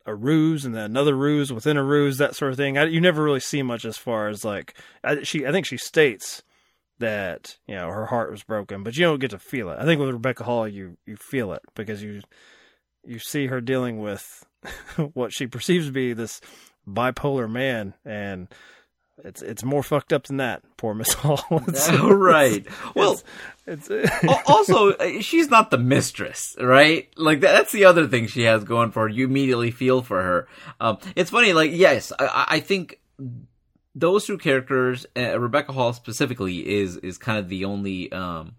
a 0.05 0.15
ruse 0.15 0.65
and 0.65 0.73
then 0.73 0.85
another 0.85 1.15
ruse 1.15 1.51
within 1.51 1.77
a 1.77 1.83
ruse, 1.83 2.17
that 2.17 2.35
sort 2.35 2.51
of 2.51 2.57
thing. 2.57 2.77
I, 2.77 2.85
you 2.85 3.01
never 3.01 3.23
really 3.23 3.39
see 3.39 3.61
much 3.61 3.85
as 3.85 3.97
far 3.97 4.27
as 4.27 4.43
like 4.43 4.75
I, 5.03 5.23
she. 5.23 5.45
I 5.45 5.51
think 5.51 5.65
she 5.65 5.77
states 5.77 6.43
that 6.99 7.57
you 7.67 7.75
know 7.75 7.87
her 7.87 8.07
heart 8.07 8.31
was 8.31 8.43
broken, 8.43 8.83
but 8.83 8.95
you 8.97 9.05
don't 9.05 9.19
get 9.19 9.31
to 9.31 9.39
feel 9.39 9.69
it. 9.69 9.77
I 9.79 9.85
think 9.85 9.99
with 9.99 10.09
Rebecca 10.09 10.43
Hall, 10.43 10.67
you 10.67 10.97
you 11.05 11.15
feel 11.15 11.53
it 11.53 11.61
because 11.75 12.01
you 12.01 12.21
you 13.03 13.19
see 13.19 13.47
her 13.47 13.61
dealing 13.61 13.99
with 13.99 14.45
what 15.13 15.33
she 15.33 15.47
perceives 15.47 15.87
to 15.87 15.91
be 15.91 16.13
this 16.13 16.41
bipolar 16.87 17.49
man 17.49 17.93
and 18.05 18.47
it's 19.23 19.41
it's 19.41 19.63
more 19.63 19.83
fucked 19.83 20.11
up 20.13 20.23
than 20.23 20.37
that 20.37 20.63
poor 20.77 20.93
miss 20.93 21.13
hall 21.21 21.41
it's, 21.67 21.89
right. 21.91 22.65
Well, 22.95 23.21
it's, 23.67 23.89
Al- 23.91 24.41
also, 24.47 24.91
uh, 24.93 25.21
she's 25.21 25.49
not 25.49 25.69
the 25.71 25.77
mistress, 25.77 26.55
right? 26.59 27.09
Like 27.15 27.41
that, 27.41 27.51
that's 27.53 27.71
the 27.71 27.85
other 27.85 28.07
thing 28.07 28.27
she 28.27 28.43
has 28.43 28.63
going 28.63 28.91
for 28.91 29.03
her. 29.03 29.09
You 29.09 29.25
immediately 29.25 29.71
feel 29.71 30.01
for 30.01 30.21
her. 30.21 30.47
Um, 30.79 30.97
it's 31.15 31.29
funny, 31.29 31.53
like 31.53 31.71
yes, 31.73 32.11
I- 32.19 32.25
I, 32.25 32.45
I 32.55 32.59
think 32.59 32.99
those 33.93 34.25
two 34.25 34.37
characters, 34.37 35.05
uh, 35.17 35.39
Rebecca 35.39 35.73
Hall 35.73 35.93
specifically, 35.93 36.67
is 36.79 36.97
is 36.97 37.17
kind 37.17 37.37
of 37.39 37.49
the 37.49 37.65
only 37.65 38.11
um, 38.11 38.55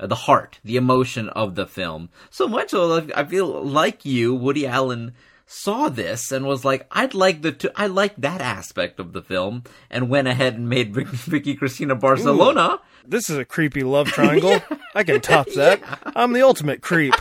uh, 0.00 0.06
the 0.06 0.14
heart, 0.14 0.60
the 0.64 0.76
emotion 0.76 1.28
of 1.30 1.54
the 1.54 1.66
film. 1.66 2.08
So 2.30 2.48
much 2.48 2.70
so, 2.70 3.06
I 3.14 3.24
feel 3.24 3.46
like 3.64 4.04
you, 4.04 4.34
Woody 4.34 4.66
Allen 4.66 5.14
saw 5.46 5.88
this 5.88 6.32
and 6.32 6.44
was 6.44 6.64
like, 6.64 6.86
I'd 6.90 7.14
like 7.14 7.42
the 7.42 7.52
two, 7.52 7.70
I 7.76 7.86
like 7.86 8.16
that 8.16 8.40
aspect 8.40 8.98
of 8.98 9.12
the 9.12 9.22
film, 9.22 9.62
and 9.90 10.08
went 10.08 10.28
ahead 10.28 10.54
and 10.54 10.68
made 10.68 10.94
Vic- 10.94 11.06
Vicky 11.08 11.54
Cristina 11.54 11.94
Barcelona. 11.94 12.80
this 13.06 13.30
is 13.30 13.38
a 13.38 13.44
creepy 13.44 13.82
love 13.82 14.08
triangle. 14.08 14.60
I 14.94 15.04
can 15.04 15.20
top 15.20 15.46
that. 15.54 15.80
I'm 16.16 16.32
the 16.32 16.42
ultimate 16.42 16.82
creep. 16.82 17.14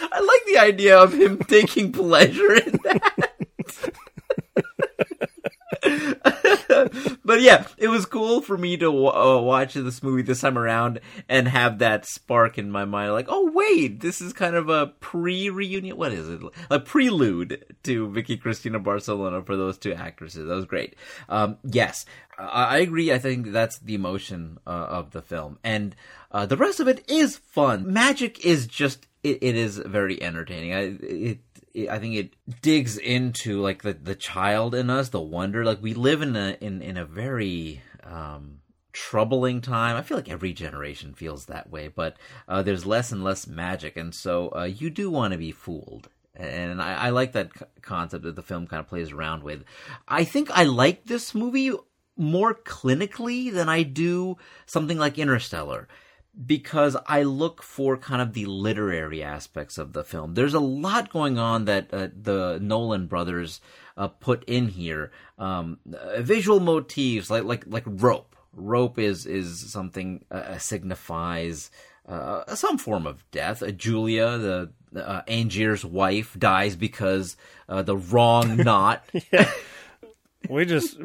I 0.00 0.20
like 0.20 0.44
the 0.46 0.58
idea 0.58 0.98
of 0.98 1.12
him 1.14 1.38
taking 1.38 1.92
pleasure 1.92 2.54
in 2.54 2.78
that. 2.84 3.32
but 7.24 7.40
yeah, 7.40 7.66
it 7.76 7.88
was 7.88 8.06
cool 8.06 8.40
for 8.40 8.56
me 8.56 8.76
to 8.76 8.88
uh, 9.08 9.40
watch 9.40 9.74
this 9.74 10.02
movie 10.02 10.22
this 10.22 10.40
time 10.40 10.58
around 10.58 11.00
and 11.28 11.48
have 11.48 11.78
that 11.78 12.06
spark 12.06 12.58
in 12.58 12.70
my 12.70 12.84
mind, 12.84 13.12
like, 13.12 13.28
oh 13.28 13.50
wait, 13.52 14.00
this 14.00 14.20
is 14.20 14.32
kind 14.32 14.54
of 14.54 14.68
a 14.68 14.88
pre-reunion. 15.00 15.96
What 15.96 16.12
is 16.12 16.28
it? 16.28 16.40
A 16.70 16.80
prelude 16.80 17.64
to 17.84 18.10
Vicky 18.10 18.36
Cristina 18.36 18.78
Barcelona 18.78 19.42
for 19.42 19.56
those 19.56 19.78
two 19.78 19.92
actresses. 19.92 20.48
That 20.48 20.54
was 20.54 20.64
great. 20.64 20.96
Um, 21.28 21.58
yes, 21.64 22.04
I, 22.38 22.64
I 22.64 22.78
agree. 22.78 23.12
I 23.12 23.18
think 23.18 23.52
that's 23.52 23.78
the 23.78 23.94
emotion 23.94 24.58
uh, 24.66 24.70
of 24.70 25.10
the 25.10 25.22
film, 25.22 25.58
and 25.64 25.96
uh, 26.30 26.46
the 26.46 26.56
rest 26.56 26.80
of 26.80 26.88
it 26.88 27.08
is 27.08 27.36
fun. 27.36 27.92
Magic 27.92 28.44
is 28.44 28.66
just 28.66 29.06
it, 29.22 29.38
it 29.42 29.56
is 29.56 29.78
very 29.78 30.22
entertaining. 30.22 30.74
I 30.74 30.96
it, 31.00 31.38
I 31.86 31.98
think 31.98 32.14
it 32.16 32.34
digs 32.62 32.96
into 32.98 33.60
like 33.60 33.82
the 33.82 33.92
the 33.92 34.14
child 34.14 34.74
in 34.74 34.90
us, 34.90 35.10
the 35.10 35.20
wonder. 35.20 35.64
Like 35.64 35.82
we 35.82 35.94
live 35.94 36.22
in 36.22 36.34
a 36.36 36.56
in 36.60 36.82
in 36.82 36.96
a 36.96 37.04
very 37.04 37.82
um 38.04 38.60
troubling 38.92 39.60
time. 39.60 39.96
I 39.96 40.02
feel 40.02 40.16
like 40.16 40.28
every 40.30 40.52
generation 40.52 41.14
feels 41.14 41.46
that 41.46 41.70
way, 41.70 41.88
but 41.88 42.16
uh, 42.48 42.62
there's 42.62 42.86
less 42.86 43.12
and 43.12 43.22
less 43.22 43.46
magic, 43.46 43.96
and 43.96 44.14
so 44.14 44.52
uh, 44.56 44.64
you 44.64 44.90
do 44.90 45.10
want 45.10 45.32
to 45.32 45.38
be 45.38 45.52
fooled. 45.52 46.08
And 46.34 46.80
I, 46.80 46.94
I 47.06 47.10
like 47.10 47.32
that 47.32 47.50
c- 47.56 47.64
concept 47.82 48.24
that 48.24 48.36
the 48.36 48.42
film 48.42 48.66
kind 48.66 48.80
of 48.80 48.88
plays 48.88 49.12
around 49.12 49.42
with. 49.42 49.64
I 50.06 50.24
think 50.24 50.50
I 50.50 50.64
like 50.64 51.04
this 51.04 51.34
movie 51.34 51.72
more 52.16 52.54
clinically 52.54 53.52
than 53.52 53.68
I 53.68 53.82
do 53.82 54.36
something 54.66 54.98
like 54.98 55.18
Interstellar 55.18 55.88
because 56.44 56.96
I 57.06 57.22
look 57.22 57.62
for 57.62 57.96
kind 57.96 58.22
of 58.22 58.32
the 58.32 58.46
literary 58.46 59.22
aspects 59.22 59.78
of 59.78 59.92
the 59.92 60.04
film. 60.04 60.34
There's 60.34 60.54
a 60.54 60.60
lot 60.60 61.10
going 61.10 61.38
on 61.38 61.64
that 61.64 61.92
uh, 61.92 62.08
the 62.14 62.58
Nolan 62.60 63.06
brothers 63.06 63.60
uh, 63.96 64.08
put 64.08 64.44
in 64.44 64.68
here. 64.68 65.10
Um, 65.38 65.78
uh, 65.92 66.22
visual 66.22 66.60
motifs 66.60 67.30
like 67.30 67.44
like 67.44 67.64
like 67.66 67.84
rope. 67.86 68.36
Rope 68.52 68.98
is 68.98 69.26
is 69.26 69.70
something 69.72 70.24
uh, 70.30 70.58
signifies 70.58 71.70
uh, 72.08 72.54
some 72.54 72.78
form 72.78 73.06
of 73.06 73.28
death. 73.30 73.62
Uh, 73.62 73.70
Julia, 73.70 74.38
the 74.38 74.70
uh, 74.96 75.22
Angier's 75.28 75.84
wife, 75.84 76.36
dies 76.38 76.76
because 76.76 77.36
uh, 77.68 77.82
the 77.82 77.96
wrong 77.96 78.56
knot. 78.64 79.04
we 80.48 80.64
just 80.64 80.98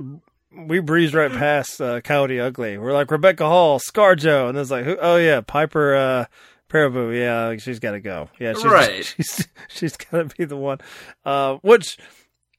we 0.67 0.79
breezed 0.79 1.13
right 1.13 1.31
past 1.31 1.81
uh, 1.81 2.01
Coyote 2.01 2.39
Ugly. 2.39 2.77
We're 2.77 2.93
like 2.93 3.11
Rebecca 3.11 3.45
Hall, 3.45 3.79
ScarJo, 3.79 4.49
and 4.49 4.57
it's 4.57 4.71
like, 4.71 4.85
who, 4.85 4.97
oh 4.99 5.17
yeah, 5.17 5.41
Piper 5.41 5.95
uh, 5.95 6.25
Perabo. 6.69 7.15
Yeah, 7.15 7.55
she's 7.57 7.79
got 7.79 7.91
to 7.91 7.99
go. 7.99 8.29
Yeah, 8.39 8.53
she's, 8.53 8.65
Right. 8.65 9.05
She's 9.17 9.47
she's 9.69 9.97
got 9.97 10.29
to 10.29 10.35
be 10.35 10.45
the 10.45 10.57
one. 10.57 10.79
Uh, 11.25 11.57
which 11.61 11.97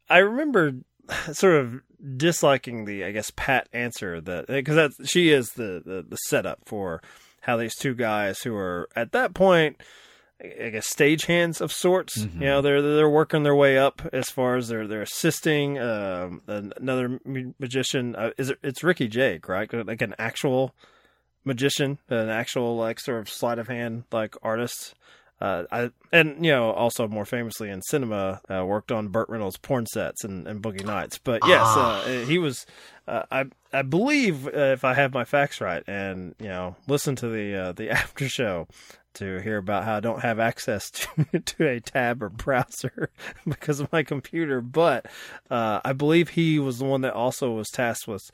I 0.09 0.19
remember 0.19 0.73
sort 1.33 1.57
of 1.57 1.81
disliking 2.17 2.85
the, 2.85 3.05
I 3.05 3.13
guess, 3.13 3.33
pat 3.35 3.69
answer 3.73 4.21
that 4.21 4.47
because 4.47 4.77
that 4.77 5.09
she 5.09 5.31
is 5.31 5.51
the, 5.51 5.83
the 5.85 6.05
the 6.09 6.17
setup 6.17 6.61
for 6.67 7.03
how 7.41 7.57
these 7.57 7.75
two 7.75 7.95
guys 7.95 8.41
who 8.43 8.55
are 8.55 8.89
at 8.97 9.13
that 9.13 9.35
point. 9.35 9.81
I 10.43 10.71
guess 10.71 10.93
stagehands 10.93 11.61
of 11.61 11.73
sorts. 11.73 12.17
You 12.41 12.47
know, 12.47 12.61
they're 12.61 12.83
they're 12.83 13.09
working 13.09 13.45
their 13.45 13.55
way 13.55 13.79
up 13.79 14.03
as 14.13 14.29
far 14.29 14.57
as 14.57 14.69
they're 14.69 14.87
they're 14.87 15.03
assisting 15.03 15.79
um, 15.79 16.43
another 16.47 17.21
magician. 17.25 18.17
Uh, 18.17 18.31
is 18.37 18.51
it? 18.51 18.59
It's 18.63 18.83
Ricky 18.83 19.09
Jay, 19.09 19.41
right? 19.47 19.73
Like 19.73 20.03
an 20.03 20.15
actual 20.19 20.75
magician, 21.45 21.99
an 22.09 22.29
actual 22.29 22.77
like 22.77 22.99
sort 22.99 23.21
of 23.21 23.29
sleight 23.29 23.59
of 23.59 23.69
hand 23.69 24.05
like 24.11 24.35
artist. 24.43 24.95
Uh, 25.45 25.65
I 25.71 25.91
and 26.11 26.43
you 26.43 26.53
know 26.53 26.71
also 26.71 27.07
more 27.07 27.27
famously 27.27 27.69
in 27.69 27.83
cinema 27.83 28.41
uh, 28.49 28.65
worked 28.65 28.91
on 28.91 29.09
Burt 29.09 29.29
Reynolds' 29.29 29.59
porn 29.59 29.85
sets 29.85 30.25
and, 30.25 30.49
and 30.49 30.63
Boogie 30.63 30.87
Nights. 30.87 31.19
But 31.19 31.43
yes, 31.47 31.67
uh, 31.67 32.25
he 32.27 32.39
was. 32.39 32.65
Uh, 33.07 33.25
I 33.31 33.45
I 33.71 33.83
believe 33.83 34.47
uh, 34.47 34.73
if 34.73 34.85
I 34.85 34.95
have 34.95 35.13
my 35.13 35.25
facts 35.25 35.61
right, 35.61 35.83
and 35.87 36.35
you 36.39 36.49
know 36.49 36.77
listen 36.89 37.15
to 37.17 37.29
the 37.29 37.55
uh, 37.55 37.73
the 37.73 37.91
after 38.03 38.27
show 38.27 38.69
to 39.15 39.39
hear 39.41 39.59
about 39.59 39.85
how 39.85 39.99
I 39.99 40.01
don't 40.01 40.23
have 40.23 40.41
access 40.41 40.91
to, 41.33 41.41
to 41.41 41.69
a 41.69 41.79
tab 41.79 42.23
or 42.23 42.31
browser 42.31 43.11
because 43.47 43.81
of 43.81 43.93
my 43.93 44.03
computer. 44.03 44.63
But 44.63 45.05
uh, 45.51 45.81
I 45.85 45.93
believe 45.93 46.31
he 46.31 46.59
was 46.59 46.79
the 46.79 46.87
one 46.87 47.03
that 47.03 47.13
also 47.13 47.51
was 47.51 47.69
tasked 47.69 48.09
with 48.09 48.31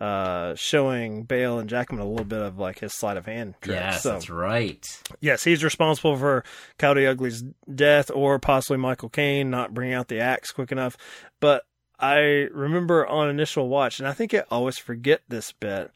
uh, 0.00 0.54
showing 0.56 1.22
Bale 1.22 1.58
and 1.58 1.68
Jackman 1.68 2.00
a 2.00 2.08
little 2.08 2.24
bit 2.24 2.40
of 2.40 2.58
like 2.58 2.80
his 2.80 2.92
sleight 2.92 3.16
of 3.16 3.26
hand 3.26 3.54
tricks. 3.60 3.80
yes, 3.80 4.02
so, 4.02 4.12
that's 4.12 4.28
right. 4.28 5.02
yes, 5.20 5.44
he's 5.44 5.62
responsible 5.62 6.16
for 6.16 6.44
Coyote 6.78 7.06
Ugly's 7.06 7.44
death 7.72 8.10
or 8.10 8.38
possibly 8.38 8.76
Michael 8.78 9.08
Caine 9.08 9.50
not 9.50 9.72
bringing 9.72 9.94
out 9.94 10.08
the 10.08 10.20
axe 10.20 10.50
quick 10.50 10.72
enough. 10.72 10.96
But 11.40 11.64
I 11.98 12.16
remember 12.52 13.06
on 13.06 13.28
initial 13.28 13.68
watch, 13.68 14.00
and 14.00 14.08
I 14.08 14.12
think 14.12 14.34
I 14.34 14.44
always 14.50 14.78
forget 14.78 15.22
this 15.28 15.52
bit 15.52 15.92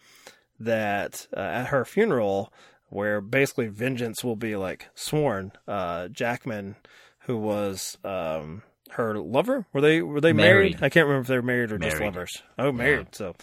that 0.60 1.26
uh, 1.36 1.40
at 1.40 1.66
her 1.66 1.84
funeral, 1.84 2.52
where 2.88 3.20
basically 3.20 3.66
vengeance 3.66 4.22
will 4.22 4.36
be 4.36 4.56
like 4.56 4.88
sworn, 4.94 5.52
uh, 5.66 6.08
Jackman, 6.08 6.76
who 7.20 7.36
was 7.36 7.98
um, 8.04 8.62
her 8.90 9.18
lover, 9.18 9.66
were 9.72 9.80
they 9.80 10.00
were 10.02 10.20
they 10.20 10.32
married? 10.32 10.72
Married. 10.72 10.82
I 10.82 10.88
can't 10.88 11.06
remember 11.06 11.22
if 11.22 11.26
they 11.28 11.36
were 11.36 11.42
married 11.42 11.72
or 11.72 11.78
just 11.78 12.00
lovers. 12.00 12.42
Oh, 12.58 12.72
married. 12.72 13.14
So 13.14 13.34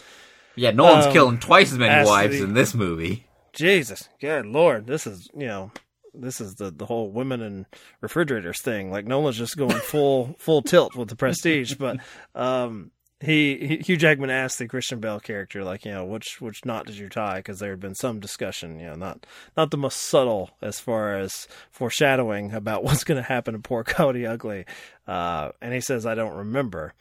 Yeah, 0.56 0.70
Nolan's 0.72 1.06
Um, 1.06 1.12
killing 1.12 1.38
twice 1.38 1.70
as 1.72 1.78
many 1.78 2.04
wives 2.06 2.38
the- 2.38 2.44
in 2.44 2.54
this 2.54 2.74
movie. 2.74 3.26
Jesus, 3.52 4.08
good 4.20 4.44
lord, 4.46 4.86
this 4.86 5.06
is 5.06 5.28
you 5.34 5.46
know, 5.46 5.70
this 6.12 6.40
is 6.40 6.56
the 6.56 6.70
the 6.70 6.86
whole 6.86 7.10
women 7.10 7.40
and 7.40 7.66
refrigerators 8.00 8.60
thing. 8.60 8.90
Like 8.90 9.06
Nolan's 9.06 9.38
just 9.38 9.56
going 9.56 9.78
full 9.78 10.34
full 10.38 10.62
tilt 10.62 10.94
with 10.94 11.08
the 11.08 11.16
Prestige, 11.16 11.74
but 11.74 11.98
um, 12.34 12.90
he, 13.20 13.56
he 13.66 13.76
Hugh 13.78 13.96
Jackman 13.96 14.28
asked 14.28 14.58
the 14.58 14.68
Christian 14.68 15.00
Bale 15.00 15.20
character 15.20 15.64
like 15.64 15.86
you 15.86 15.90
know 15.92 16.04
which 16.04 16.38
which 16.40 16.66
knot 16.66 16.84
did 16.84 16.98
you 16.98 17.08
tie 17.08 17.38
because 17.38 17.58
there 17.60 17.70
had 17.70 17.80
been 17.80 17.94
some 17.94 18.20
discussion 18.20 18.78
you 18.78 18.86
know 18.88 18.94
not 18.94 19.24
not 19.56 19.70
the 19.70 19.78
most 19.78 20.02
subtle 20.02 20.50
as 20.60 20.78
far 20.78 21.16
as 21.16 21.48
foreshadowing 21.70 22.52
about 22.52 22.84
what's 22.84 23.04
going 23.04 23.16
to 23.16 23.26
happen 23.26 23.54
to 23.54 23.60
poor 23.60 23.84
Coyote 23.84 24.26
Ugly, 24.26 24.66
uh, 25.06 25.50
and 25.62 25.72
he 25.72 25.80
says 25.80 26.04
I 26.04 26.14
don't 26.14 26.36
remember. 26.36 26.92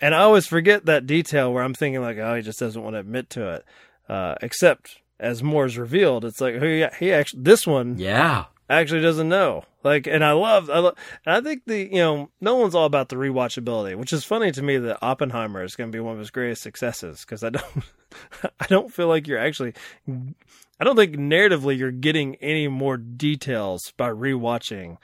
And 0.00 0.14
I 0.14 0.18
always 0.18 0.46
forget 0.46 0.86
that 0.86 1.06
detail 1.06 1.52
where 1.52 1.62
I'm 1.64 1.74
thinking 1.74 2.00
like, 2.02 2.18
oh, 2.18 2.34
he 2.36 2.42
just 2.42 2.58
doesn't 2.60 2.82
want 2.82 2.94
to 2.94 3.00
admit 3.00 3.30
to 3.30 3.54
it. 3.54 3.64
Uh, 4.08 4.36
except 4.40 4.98
as 5.20 5.42
more 5.42 5.66
is 5.66 5.76
revealed, 5.76 6.24
it's 6.24 6.40
like 6.40 6.62
he, 6.62 6.86
he 6.98 7.12
actually 7.12 7.42
this 7.42 7.66
one 7.66 7.96
Yeah. 7.98 8.44
actually 8.70 9.00
doesn't 9.02 9.28
know. 9.28 9.64
Like, 9.84 10.06
and 10.06 10.24
I 10.24 10.32
love, 10.32 10.70
I 10.70 10.78
love, 10.80 10.96
and 11.26 11.34
I 11.36 11.40
think 11.40 11.62
the, 11.66 11.78
you 11.78 11.98
know, 11.98 12.30
no 12.40 12.56
one's 12.56 12.74
all 12.74 12.84
about 12.84 13.08
the 13.08 13.16
rewatchability, 13.16 13.96
which 13.96 14.12
is 14.12 14.24
funny 14.24 14.50
to 14.52 14.62
me 14.62 14.76
that 14.78 14.98
Oppenheimer 15.02 15.62
is 15.62 15.76
going 15.76 15.90
to 15.90 15.96
be 15.96 16.00
one 16.00 16.14
of 16.14 16.18
his 16.18 16.30
greatest 16.30 16.62
successes 16.62 17.20
because 17.20 17.42
I 17.44 17.50
don't, 17.50 17.64
I 18.60 18.66
don't 18.66 18.92
feel 18.92 19.08
like 19.08 19.26
you're 19.26 19.38
actually, 19.38 19.74
I 20.08 20.84
don't 20.84 20.96
think 20.96 21.16
narratively 21.16 21.76
you're 21.78 21.90
getting 21.90 22.36
any 22.36 22.68
more 22.68 22.96
details 22.96 23.92
by 23.96 24.08
rewatching 24.10 24.96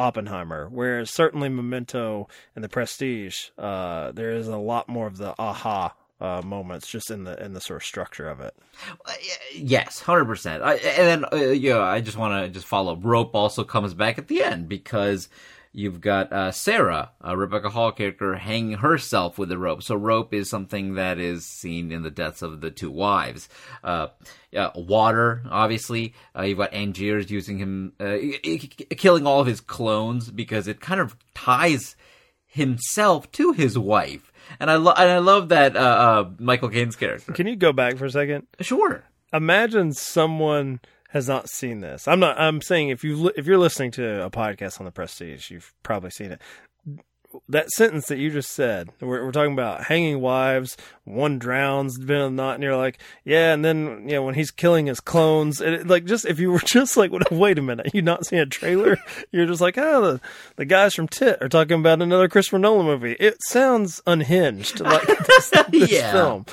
Oppenheimer, 0.00 0.68
whereas 0.70 1.10
certainly 1.10 1.48
Memento 1.48 2.28
and 2.54 2.64
The 2.64 2.68
Prestige, 2.68 3.50
uh, 3.58 4.12
there 4.12 4.32
is 4.32 4.48
a 4.48 4.56
lot 4.56 4.88
more 4.88 5.06
of 5.06 5.18
the 5.18 5.34
aha 5.38 5.94
uh, 6.20 6.42
moments 6.44 6.88
just 6.88 7.10
in 7.10 7.24
the 7.24 7.42
in 7.42 7.54
the 7.54 7.60
sort 7.60 7.82
of 7.82 7.86
structure 7.86 8.28
of 8.28 8.40
it. 8.40 8.54
Uh, 9.06 9.12
yes, 9.54 10.00
hundred 10.00 10.26
percent. 10.26 10.62
And 10.62 10.78
then 10.80 11.24
uh, 11.32 11.36
yeah, 11.36 11.80
I 11.80 12.00
just 12.00 12.16
want 12.16 12.44
to 12.44 12.50
just 12.50 12.66
follow. 12.66 12.96
Rope 12.96 13.34
also 13.34 13.64
comes 13.64 13.94
back 13.94 14.18
at 14.18 14.28
the 14.28 14.42
end 14.42 14.68
because 14.68 15.28
you've 15.72 16.00
got 16.00 16.32
uh, 16.32 16.52
Sarah, 16.52 17.10
a 17.20 17.36
Rebecca 17.36 17.70
Hall 17.70 17.92
character, 17.92 18.34
hanging 18.36 18.78
herself 18.78 19.38
with 19.38 19.50
a 19.52 19.58
rope. 19.58 19.82
So 19.82 19.94
rope 19.94 20.34
is 20.34 20.50
something 20.50 20.94
that 20.94 21.18
is 21.18 21.46
seen 21.46 21.92
in 21.92 22.02
the 22.02 22.10
deaths 22.10 22.42
of 22.42 22.60
the 22.60 22.70
two 22.70 22.90
wives. 22.90 23.48
Uh, 23.84 24.08
water, 24.74 25.42
obviously. 25.50 26.14
Uh, 26.36 26.42
you've 26.42 26.58
got 26.58 26.72
Angiers 26.72 27.30
using 27.30 27.58
him, 27.58 27.92
uh, 28.00 28.16
killing 28.96 29.26
all 29.26 29.40
of 29.40 29.46
his 29.46 29.60
clones 29.60 30.30
because 30.30 30.68
it 30.68 30.80
kind 30.80 31.00
of 31.00 31.16
ties 31.34 31.96
himself 32.46 33.30
to 33.32 33.52
his 33.52 33.78
wife 33.78 34.30
and 34.58 34.70
I 34.70 34.76
lo- 34.76 34.94
and 34.96 35.10
I 35.10 35.18
love 35.18 35.50
that 35.50 35.76
uh, 35.76 35.80
uh, 35.80 36.30
Michael 36.38 36.70
Caine's 36.70 36.96
character. 36.96 37.32
Can 37.32 37.46
you 37.46 37.56
go 37.56 37.72
back 37.72 37.96
for 37.96 38.06
a 38.06 38.10
second? 38.10 38.46
Sure. 38.60 39.04
Imagine 39.32 39.92
someone 39.92 40.80
has 41.10 41.28
not 41.28 41.48
seen 41.48 41.80
this. 41.80 42.08
I'm 42.08 42.20
not. 42.20 42.38
I'm 42.38 42.60
saying 42.62 42.88
if 42.88 43.04
you 43.04 43.32
if 43.36 43.46
you're 43.46 43.58
listening 43.58 43.90
to 43.92 44.24
a 44.24 44.30
podcast 44.30 44.80
on 44.80 44.86
the 44.86 44.92
Prestige, 44.92 45.50
you've 45.50 45.72
probably 45.82 46.10
seen 46.10 46.32
it 46.32 46.40
that 47.48 47.70
sentence 47.70 48.06
that 48.06 48.18
you 48.18 48.30
just 48.30 48.50
said, 48.50 48.90
we're, 49.00 49.24
we're, 49.24 49.32
talking 49.32 49.52
about 49.52 49.84
hanging 49.84 50.20
wives, 50.20 50.76
one 51.04 51.38
drowns, 51.38 51.98
been 51.98 52.20
a 52.20 52.30
knot, 52.30 52.54
and 52.54 52.64
you're 52.64 52.76
like, 52.76 52.98
yeah, 53.24 53.52
and 53.52 53.64
then 53.64 54.08
you 54.08 54.14
know 54.14 54.22
when 54.22 54.34
he's 54.34 54.50
killing 54.50 54.86
his 54.86 55.00
clones, 55.00 55.60
it, 55.60 55.86
like 55.86 56.04
just 56.04 56.26
if 56.26 56.40
you 56.40 56.50
were 56.50 56.58
just 56.64 56.96
like, 56.96 57.12
wait 57.30 57.58
a 57.58 57.62
minute, 57.62 57.90
you 57.94 58.02
not 58.02 58.26
seen 58.26 58.40
a 58.40 58.46
trailer? 58.46 58.98
you're 59.32 59.46
just 59.46 59.60
like, 59.60 59.78
oh, 59.78 60.00
the 60.02 60.20
the 60.56 60.64
guys 60.64 60.94
from 60.94 61.08
Tit 61.08 61.38
are 61.40 61.48
talking 61.48 61.78
about 61.78 62.02
another 62.02 62.28
Christopher 62.28 62.58
Nolan 62.58 62.86
movie. 62.86 63.16
It 63.20 63.36
sounds 63.48 64.00
unhinged, 64.06 64.80
like 64.80 65.06
this, 65.06 65.50
this 65.68 65.90
yeah, 65.90 66.12
film, 66.12 66.46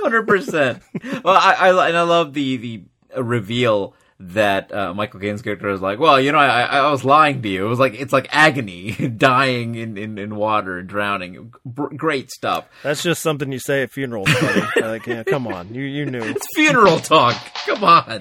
hundred 0.00 0.26
percent. 0.26 0.82
Well, 1.24 1.36
I, 1.36 1.54
I 1.54 1.88
and 1.88 1.96
I 1.96 2.02
love 2.02 2.34
the 2.34 2.56
the 2.56 2.82
reveal 3.16 3.94
that 4.18 4.72
uh, 4.72 4.94
Michael 4.94 5.20
Caine's 5.20 5.42
character 5.42 5.68
is 5.68 5.82
like, 5.82 5.98
well, 5.98 6.18
you 6.18 6.32
know, 6.32 6.38
I, 6.38 6.62
I 6.62 6.90
was 6.90 7.04
lying 7.04 7.42
to 7.42 7.48
you. 7.48 7.66
It 7.66 7.68
was 7.68 7.78
like 7.78 7.94
it's 7.94 8.12
like 8.12 8.28
agony, 8.30 8.92
dying 9.16 9.74
in, 9.74 9.98
in, 9.98 10.18
in 10.18 10.36
water 10.36 10.78
and 10.78 10.88
drowning. 10.88 11.52
B- 11.64 11.96
great 11.96 12.30
stuff. 12.30 12.66
That's 12.82 13.02
just 13.02 13.22
something 13.22 13.52
you 13.52 13.58
say 13.58 13.82
at 13.82 13.90
funerals, 13.90 14.32
buddy. 14.32 14.62
like, 14.80 15.06
yeah, 15.06 15.22
come 15.22 15.46
on, 15.46 15.74
you 15.74 15.82
you 15.82 16.06
knew. 16.06 16.22
It's 16.22 16.46
funeral 16.54 16.98
talk. 16.98 17.36
Come 17.66 17.84
on. 17.84 18.20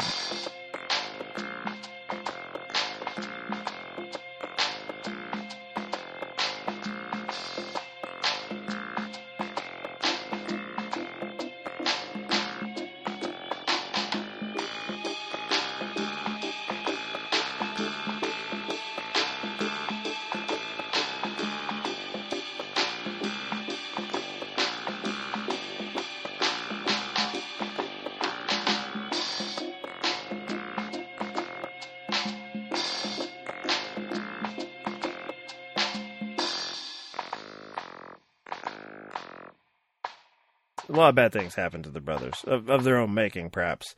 A 40.89 40.93
lot 40.93 41.10
of 41.10 41.15
bad 41.15 41.32
things 41.32 41.56
happen 41.56 41.84
to 41.84 41.89
the 41.89 42.02
brothers 42.02 42.43
of, 42.45 42.69
of 42.69 42.84
their 42.84 42.98
own 42.98 43.13
making, 43.13 43.50
perhaps. 43.50 43.95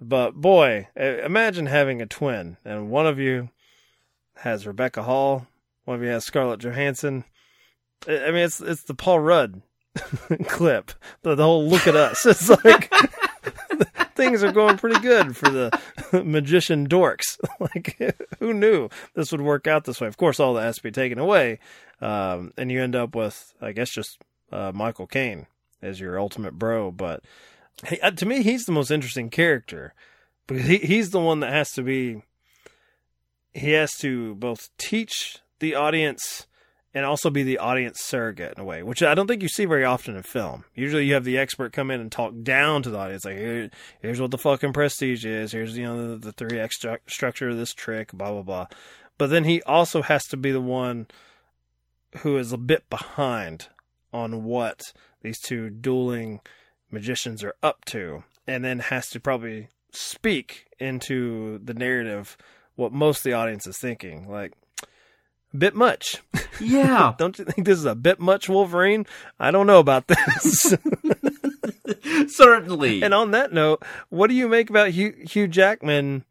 But 0.00 0.34
boy, 0.34 0.88
imagine 0.96 1.66
having 1.66 2.02
a 2.02 2.06
twin, 2.06 2.58
and 2.64 2.90
one 2.90 3.06
of 3.06 3.18
you 3.18 3.48
has 4.36 4.66
Rebecca 4.66 5.02
Hall, 5.02 5.46
one 5.84 5.96
of 5.96 6.02
you 6.02 6.10
has 6.10 6.24
Scarlett 6.24 6.60
Johansson. 6.60 7.24
I 8.06 8.26
mean, 8.26 8.44
it's 8.44 8.60
it's 8.60 8.82
the 8.82 8.94
Paul 8.94 9.20
Rudd 9.20 9.62
clip, 10.48 10.92
the, 11.22 11.34
the 11.34 11.44
whole 11.44 11.66
"Look 11.66 11.86
at 11.86 11.96
us." 11.96 12.26
It's 12.26 12.50
like 12.62 12.92
things 14.14 14.42
are 14.44 14.52
going 14.52 14.76
pretty 14.76 15.00
good 15.00 15.34
for 15.34 15.48
the 15.48 15.80
magician 16.24 16.88
dorks. 16.88 17.38
like, 17.60 17.98
who 18.38 18.52
knew 18.52 18.90
this 19.14 19.32
would 19.32 19.40
work 19.40 19.66
out 19.66 19.84
this 19.84 20.00
way? 20.00 20.08
Of 20.08 20.18
course, 20.18 20.38
all 20.38 20.54
that 20.54 20.62
has 20.62 20.76
to 20.76 20.82
be 20.82 20.90
taken 20.90 21.18
away, 21.18 21.58
um, 22.02 22.52
and 22.58 22.70
you 22.70 22.82
end 22.82 22.94
up 22.94 23.14
with, 23.14 23.54
I 23.62 23.72
guess, 23.72 23.90
just 23.90 24.18
uh, 24.52 24.72
Michael 24.74 25.06
Caine 25.06 25.46
as 25.82 26.00
your 26.00 26.18
ultimate 26.18 26.58
bro. 26.58 26.90
But 26.90 27.22
uh, 28.02 28.10
to 28.10 28.26
me, 28.26 28.42
he's 28.42 28.64
the 28.64 28.72
most 28.72 28.90
interesting 28.90 29.30
character 29.30 29.94
because 30.46 30.66
he, 30.66 30.78
he's 30.78 31.10
the 31.10 31.20
one 31.20 31.40
that 31.40 31.52
has 31.52 31.70
to 31.72 31.82
be. 31.82 32.22
He 33.52 33.72
has 33.72 33.92
to 34.00 34.34
both 34.34 34.68
teach 34.76 35.38
the 35.60 35.74
audience 35.74 36.46
and 36.96 37.04
also 37.04 37.28
be 37.28 37.42
the 37.42 37.58
audience 37.58 38.00
surrogate 38.00 38.54
in 38.56 38.62
a 38.62 38.64
way, 38.64 38.82
which 38.82 39.02
I 39.02 39.14
don't 39.14 39.26
think 39.26 39.42
you 39.42 39.48
see 39.48 39.66
very 39.66 39.84
often 39.84 40.16
in 40.16 40.22
film. 40.22 40.64
Usually, 40.74 41.04
you 41.04 41.12
have 41.12 41.24
the 41.24 41.36
expert 41.36 41.72
come 41.74 41.90
in 41.90 42.00
and 42.00 42.10
talk 42.10 42.32
down 42.42 42.82
to 42.82 42.90
the 42.90 42.98
audience, 42.98 43.24
like, 43.24 43.36
Here, 43.36 43.70
"Here's 44.00 44.20
what 44.20 44.30
the 44.30 44.38
fucking 44.38 44.72
prestige 44.72 45.26
is. 45.26 45.52
Here's 45.52 45.76
you 45.76 45.84
know 45.84 46.12
the, 46.12 46.16
the 46.16 46.32
three 46.32 46.58
X 46.58 46.76
structure 47.06 47.50
of 47.50 47.58
this 47.58 47.74
trick, 47.74 48.12
blah 48.12 48.32
blah 48.32 48.42
blah." 48.42 48.66
But 49.18 49.28
then 49.28 49.44
he 49.44 49.62
also 49.62 50.02
has 50.02 50.24
to 50.28 50.36
be 50.36 50.52
the 50.52 50.60
one 50.60 51.06
who 52.18 52.38
is 52.38 52.52
a 52.52 52.58
bit 52.58 52.88
behind 52.88 53.68
on 54.12 54.44
what 54.44 54.80
these 55.26 55.40
two 55.40 55.68
dueling 55.70 56.40
magicians 56.88 57.42
are 57.42 57.56
up 57.60 57.84
to, 57.86 58.22
and 58.46 58.64
then 58.64 58.78
has 58.78 59.08
to 59.08 59.18
probably 59.18 59.68
speak 59.90 60.66
into 60.78 61.58
the 61.58 61.74
narrative 61.74 62.36
what 62.76 62.92
most 62.92 63.18
of 63.18 63.22
the 63.24 63.32
audience 63.32 63.66
is 63.66 63.76
thinking. 63.76 64.28
Like, 64.30 64.52
a 65.52 65.56
bit 65.56 65.74
much. 65.74 66.22
Yeah. 66.58 67.12
don't 67.18 67.38
you 67.38 67.44
think 67.44 67.66
this 67.66 67.78
is 67.78 67.84
a 67.84 67.94
bit 67.94 68.18
much, 68.18 68.48
Wolverine? 68.48 69.04
I 69.38 69.50
don't 69.50 69.66
know 69.66 69.78
about 69.78 70.06
this. 70.06 70.74
Certainly. 72.28 73.02
And 73.02 73.12
on 73.12 73.32
that 73.32 73.52
note, 73.52 73.82
what 74.08 74.28
do 74.28 74.34
you 74.34 74.48
make 74.48 74.70
about 74.70 74.92
Hugh, 74.92 75.14
Hugh 75.28 75.48
Jackman 75.48 76.24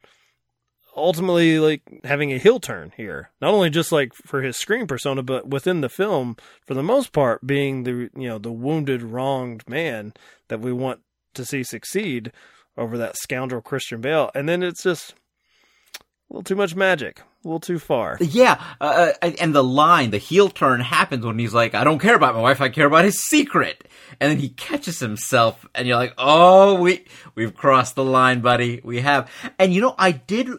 ultimately 0.95 1.59
like 1.59 1.81
having 2.03 2.31
a 2.31 2.37
heel 2.37 2.59
turn 2.59 2.93
here. 2.95 3.29
Not 3.41 3.53
only 3.53 3.69
just 3.69 3.91
like 3.91 4.13
for 4.13 4.41
his 4.41 4.57
screen 4.57 4.87
persona, 4.87 5.23
but 5.23 5.47
within 5.47 5.81
the 5.81 5.89
film, 5.89 6.37
for 6.65 6.73
the 6.73 6.83
most 6.83 7.11
part, 7.11 7.45
being 7.45 7.83
the 7.83 8.09
you 8.15 8.27
know 8.27 8.37
the 8.37 8.51
wounded, 8.51 9.01
wronged 9.03 9.67
man 9.67 10.13
that 10.47 10.61
we 10.61 10.71
want 10.71 11.01
to 11.33 11.45
see 11.45 11.63
succeed 11.63 12.31
over 12.77 12.97
that 12.97 13.17
scoundrel 13.17 13.61
Christian 13.61 14.01
Bale, 14.01 14.31
and 14.33 14.47
then 14.47 14.63
it's 14.63 14.83
just 14.83 15.13
a 16.29 16.33
little 16.33 16.43
too 16.43 16.55
much 16.55 16.75
magic, 16.75 17.19
a 17.19 17.47
little 17.47 17.59
too 17.59 17.79
far. 17.79 18.17
Yeah, 18.19 18.61
uh, 18.81 19.13
uh 19.21 19.31
and 19.39 19.53
the 19.53 19.63
line, 19.63 20.11
the 20.11 20.17
heel 20.17 20.49
turn 20.49 20.81
happens 20.81 21.25
when 21.25 21.39
he's 21.39 21.53
like, 21.53 21.75
"I 21.75 21.83
don't 21.83 21.99
care 21.99 22.15
about 22.15 22.35
my 22.35 22.41
wife, 22.41 22.61
I 22.61 22.69
care 22.69 22.87
about 22.87 23.05
his 23.05 23.21
secret," 23.21 23.87
and 24.19 24.31
then 24.31 24.39
he 24.39 24.49
catches 24.49 24.99
himself, 24.99 25.65
and 25.75 25.87
you're 25.87 25.97
like, 25.97 26.13
"Oh, 26.17 26.75
we 26.75 27.05
we've 27.35 27.55
crossed 27.55 27.95
the 27.95 28.03
line, 28.03 28.41
buddy. 28.41 28.81
We 28.83 29.01
have." 29.01 29.29
And 29.59 29.73
you 29.73 29.81
know, 29.81 29.95
I 29.97 30.11
did 30.11 30.49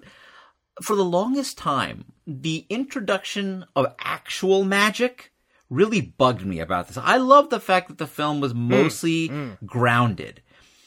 for 0.83 0.97
the 0.97 1.05
longest 1.05 1.59
time, 1.59 2.13
the 2.27 2.67
introduction 2.69 3.65
of 3.75 3.95
actual 3.99 4.65
magic 4.65 5.33
really 5.71 6.01
bugged 6.01 6.45
me 6.45 6.61
about 6.61 6.89
this. 6.89 6.97
I 6.97 7.17
love 7.17 7.51
the 7.51 7.61
fact 7.61 7.89
that 7.89 7.99
the 7.99 8.07
film 8.07 8.41
was 8.41 8.53
hmm. 8.53 8.69
mostly 8.69 9.29
mm, 9.29 9.59
mm. 9.59 9.67
grounded. 9.67 10.43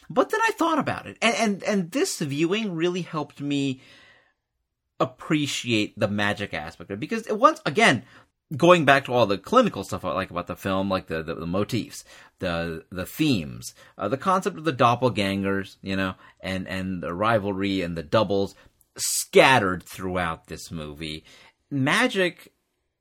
But 0.10 0.30
then 0.30 0.40
I 0.42 0.52
thought 0.52 0.80
about 0.80 1.06
it, 1.06 1.18
and, 1.22 1.36
and 1.36 1.64
and 1.64 1.92
this 1.92 2.20
viewing 2.20 2.74
really 2.74 3.04
helped 3.04 3.42
me 3.42 3.80
appreciate 5.00 5.98
the 5.98 6.08
magic 6.08 6.54
aspect 6.54 6.90
of 6.90 6.96
it 6.96 7.00
because 7.00 7.28
once 7.30 7.62
again, 7.64 8.04
going 8.58 8.86
back 8.86 9.06
to 9.06 9.14
all 9.14 9.28
the 9.28 9.38
clinical 9.38 9.84
stuff 9.84 10.04
I 10.04 10.12
like 10.14 10.32
about 10.32 10.48
the 10.48 10.56
film, 10.56 10.90
like 10.90 11.08
the 11.08 11.22
the, 11.22 11.36
the 11.36 11.46
motifs, 11.46 12.04
the 12.40 12.86
the 12.90 13.06
themes, 13.06 13.76
uh, 13.98 14.08
the 14.08 14.18
concept 14.18 14.58
of 14.58 14.66
the 14.66 14.74
doppelgangers, 14.74 15.78
you 15.84 15.96
know, 15.96 16.16
and 16.40 16.68
and 16.68 17.04
the 17.04 17.14
rivalry 17.14 17.82
and 17.82 17.96
the 17.96 18.04
doubles, 18.04 18.56
scattered 19.00 19.84
throughout 19.84 20.48
this 20.48 20.72
movie. 20.72 21.24
Magic 21.72 22.54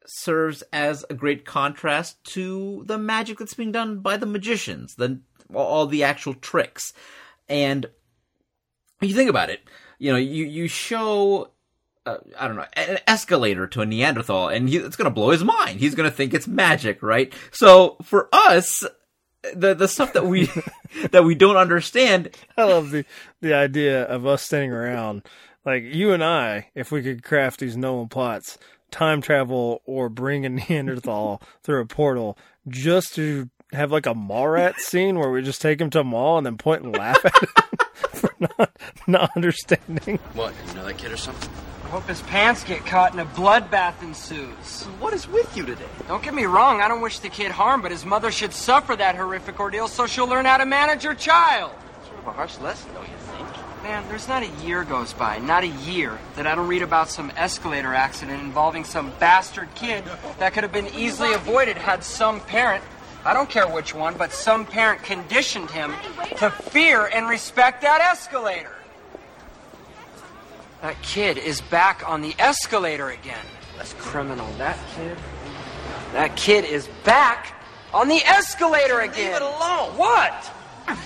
serves 0.07 0.63
as 0.73 1.05
a 1.11 1.15
great 1.15 1.45
contrast 1.45 2.23
to 2.25 2.83
the 2.87 2.99
magic 2.99 3.39
that's 3.39 3.55
being 3.55 3.73
done 3.73 4.01
by 4.01 4.17
the 4.17 4.27
magicians, 4.27 4.95
the 4.95 5.21
all 5.55 5.87
the 5.87 6.03
actual 6.03 6.35
tricks. 6.35 6.93
And 7.49 7.87
you 9.01 9.15
think 9.15 9.31
about 9.31 9.51
it, 9.51 9.61
you 9.99 10.13
know, 10.13 10.19
you 10.19 10.45
you 10.45 10.69
show 10.69 11.51
uh, 12.09 12.19
I 12.39 12.49
don't 12.49 12.57
know, 12.57 12.65
an 12.73 12.99
escalator 13.07 13.67
to 13.67 13.83
a 13.83 13.87
Neanderthal, 13.87 14.49
and 14.49 14.69
he, 14.69 14.79
it's 14.79 14.97
going 14.97 15.11
to 15.11 15.15
blow 15.15 15.31
his 15.31 15.45
mind. 15.45 15.81
He's 15.81 15.95
going 15.95 16.09
to 16.09 16.15
think 16.15 16.33
it's 16.33 16.49
magic, 16.49 17.03
right? 17.03 17.33
So 17.51 17.97
for 18.03 18.29
us, 18.33 18.85
the 19.55 19.75
the 19.75 19.89
stuff 19.89 20.15
that 20.15 20.27
we 20.27 20.51
that 21.11 21.25
we 21.25 21.35
don't 21.35 21.57
understand, 21.57 22.31
I 22.57 22.65
love 22.65 22.91
the 22.91 23.05
the 23.41 23.55
idea 23.55 24.05
of 24.05 24.27
us 24.27 24.43
standing 24.43 24.73
around, 24.73 25.23
like 25.69 25.85
you 25.85 26.13
and 26.13 26.25
I, 26.25 26.71
if 26.75 26.91
we 26.91 27.03
could 27.03 27.23
craft 27.23 27.61
these 27.61 27.77
Nolan 27.77 28.09
plots, 28.09 28.57
time 28.91 29.21
travel 29.21 29.83
or 29.85 30.09
bring 30.09 30.47
a 30.47 30.49
Neanderthal 30.49 31.43
through 31.63 31.83
a 31.83 31.87
portal 31.87 32.39
just 32.67 33.15
to 33.17 33.51
have 33.73 33.93
like 33.93 34.07
a 34.07 34.15
Mallrat 34.15 34.77
scene 34.79 35.19
where 35.19 35.31
we 35.31 35.43
just 35.43 35.61
take 35.61 35.79
him 35.79 35.91
to 35.91 36.01
a 36.01 36.05
mall 36.05 36.39
and 36.39 36.47
then 36.47 36.57
point 36.57 36.83
and 36.83 36.97
laugh 36.97 37.23
at 37.23 37.35
him 37.43 37.49
for 38.13 38.35
not 38.41 38.71
not 39.07 39.31
understanding. 39.37 40.17
What? 40.33 40.55
You 40.69 40.75
know 40.75 40.87
that 40.87 40.97
kid 40.97 41.13
or 41.13 41.19
something? 41.19 41.51
I 41.85 41.89
hope 41.91 42.09
his 42.09 42.23
pants 42.23 42.65
get 42.65 42.87
caught 42.87 43.13
and 43.13 43.21
a 43.21 43.25
bloodbath 43.27 44.03
ensues. 44.03 44.85
What 45.01 45.13
is 45.13 45.29
with 45.29 45.55
you 45.55 45.67
today? 45.67 45.85
Don't 46.07 46.23
get 46.23 46.35
me 46.35 46.47
wrong, 46.47 46.81
I 46.81 46.89
don't 46.89 47.03
wish 47.03 47.19
the 47.19 47.29
kid 47.29 47.51
harm, 47.51 47.83
but 47.83 47.91
his 47.91 48.07
mother 48.07 48.31
should 48.31 48.55
suffer 48.55 48.97
that 48.97 49.17
horrific 49.17 49.61
ordeal 49.61 49.89
so 49.89 50.07
she'll 50.07 50.29
learn 50.29 50.47
how 50.47 50.57
to 50.57 50.67
manage 50.67 51.03
her 51.03 51.15
child. 51.15 51.73
Sort 52.07 52.19
of 52.21 52.27
a 52.27 52.33
harsh 52.33 52.59
lesson, 52.59 52.93
don't 52.95 53.03
you 53.03 53.17
think? 53.17 53.28
Man, 53.83 54.05
there's 54.09 54.29
not 54.29 54.43
a 54.43 54.49
year 54.67 54.85
goes 54.85 55.13
by, 55.13 55.39
not 55.39 55.63
a 55.63 55.69
year, 55.69 56.19
that 56.37 56.47
I 56.47 56.55
don't 56.55 56.67
read 56.67 56.83
about 56.83 57.09
some 57.09 57.31
escalator 57.37 57.95
accident 57.95 58.43
involving 58.43 58.85
some 58.85 59.13
bastard 59.19 59.69
kid 59.75 60.05
that 60.39 60.53
could 60.53 60.65
have 60.65 60.73
been 60.73 60.89
easily 60.95 61.33
avoided 61.33 61.77
had 61.77 62.03
some 62.03 62.41
parent, 62.41 62.83
I 63.25 63.33
don't 63.33 63.49
care 63.49 63.69
which 63.69 63.95
one, 63.95 64.17
but 64.17 64.33
some 64.33 64.67
parent 64.67 65.03
conditioned 65.05 65.71
him 65.71 65.95
to 66.39 66.51
fear 66.51 67.07
and 67.07 67.29
respect 67.29 67.83
that 67.83 68.01
escalator. 68.01 68.75
That 70.83 71.01
kid 71.03 71.39
is 71.39 71.61
back 71.61 72.09
on 72.09 72.21
the 72.21 72.35
escalator 72.39 73.11
again. 73.11 73.45
That's 73.77 73.95
criminal. 73.95 74.47
That 74.59 74.79
kid. 74.97 75.17
That 76.13 76.37
kid 76.37 76.65
is 76.65 76.89
back 77.05 77.55
on 77.95 78.09
the 78.09 78.23
escalator 78.25 79.01
again. 79.01 79.33
Leave 79.33 79.37
it 79.37 79.43
alone. 79.43 79.97
What? 79.97 80.53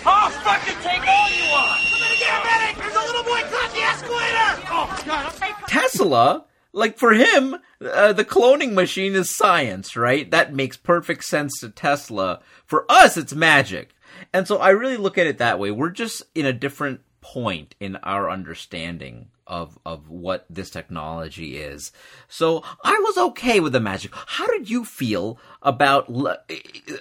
I'll 0.04 0.30
fucking 0.30 0.78
take 0.82 1.06
all 1.08 1.30
you 1.30 1.50
want! 1.50 1.80
Somebody 1.80 2.18
get 2.18 2.40
a 2.40 2.44
medic! 2.44 2.76
There's 2.76 2.94
a 2.94 3.06
little 3.06 3.24
boy 3.24 3.40
caught 3.50 3.72
the 3.72 3.80
escalator! 3.80 4.68
Oh, 4.70 5.02
God, 5.04 5.68
Tesla, 5.68 6.44
like 6.72 6.98
for 6.98 7.12
him, 7.12 7.56
uh, 7.80 8.12
the 8.12 8.24
cloning 8.24 8.72
machine 8.74 9.14
is 9.14 9.34
science, 9.36 9.96
right? 9.96 10.30
That 10.30 10.54
makes 10.54 10.76
perfect 10.76 11.24
sense 11.24 11.58
to 11.60 11.68
Tesla. 11.70 12.40
For 12.64 12.84
us, 12.88 13.16
it's 13.16 13.34
magic. 13.34 13.94
And 14.32 14.46
so 14.46 14.58
I 14.58 14.70
really 14.70 14.96
look 14.96 15.18
at 15.18 15.26
it 15.26 15.38
that 15.38 15.58
way. 15.58 15.70
We're 15.70 15.90
just 15.90 16.22
in 16.34 16.46
a 16.46 16.52
different 16.52 17.00
point 17.20 17.74
in 17.80 17.96
our 17.96 18.30
understanding 18.30 19.28
of 19.46 19.78
of 19.84 20.08
what 20.08 20.46
this 20.48 20.70
technology 20.70 21.56
is. 21.56 21.92
So 22.28 22.62
I 22.84 22.98
was 22.98 23.18
okay 23.18 23.60
with 23.60 23.72
the 23.72 23.80
magic. 23.80 24.12
How 24.14 24.46
did 24.46 24.70
you 24.70 24.84
feel 24.84 25.38
about 25.62 26.08
l- 26.08 26.36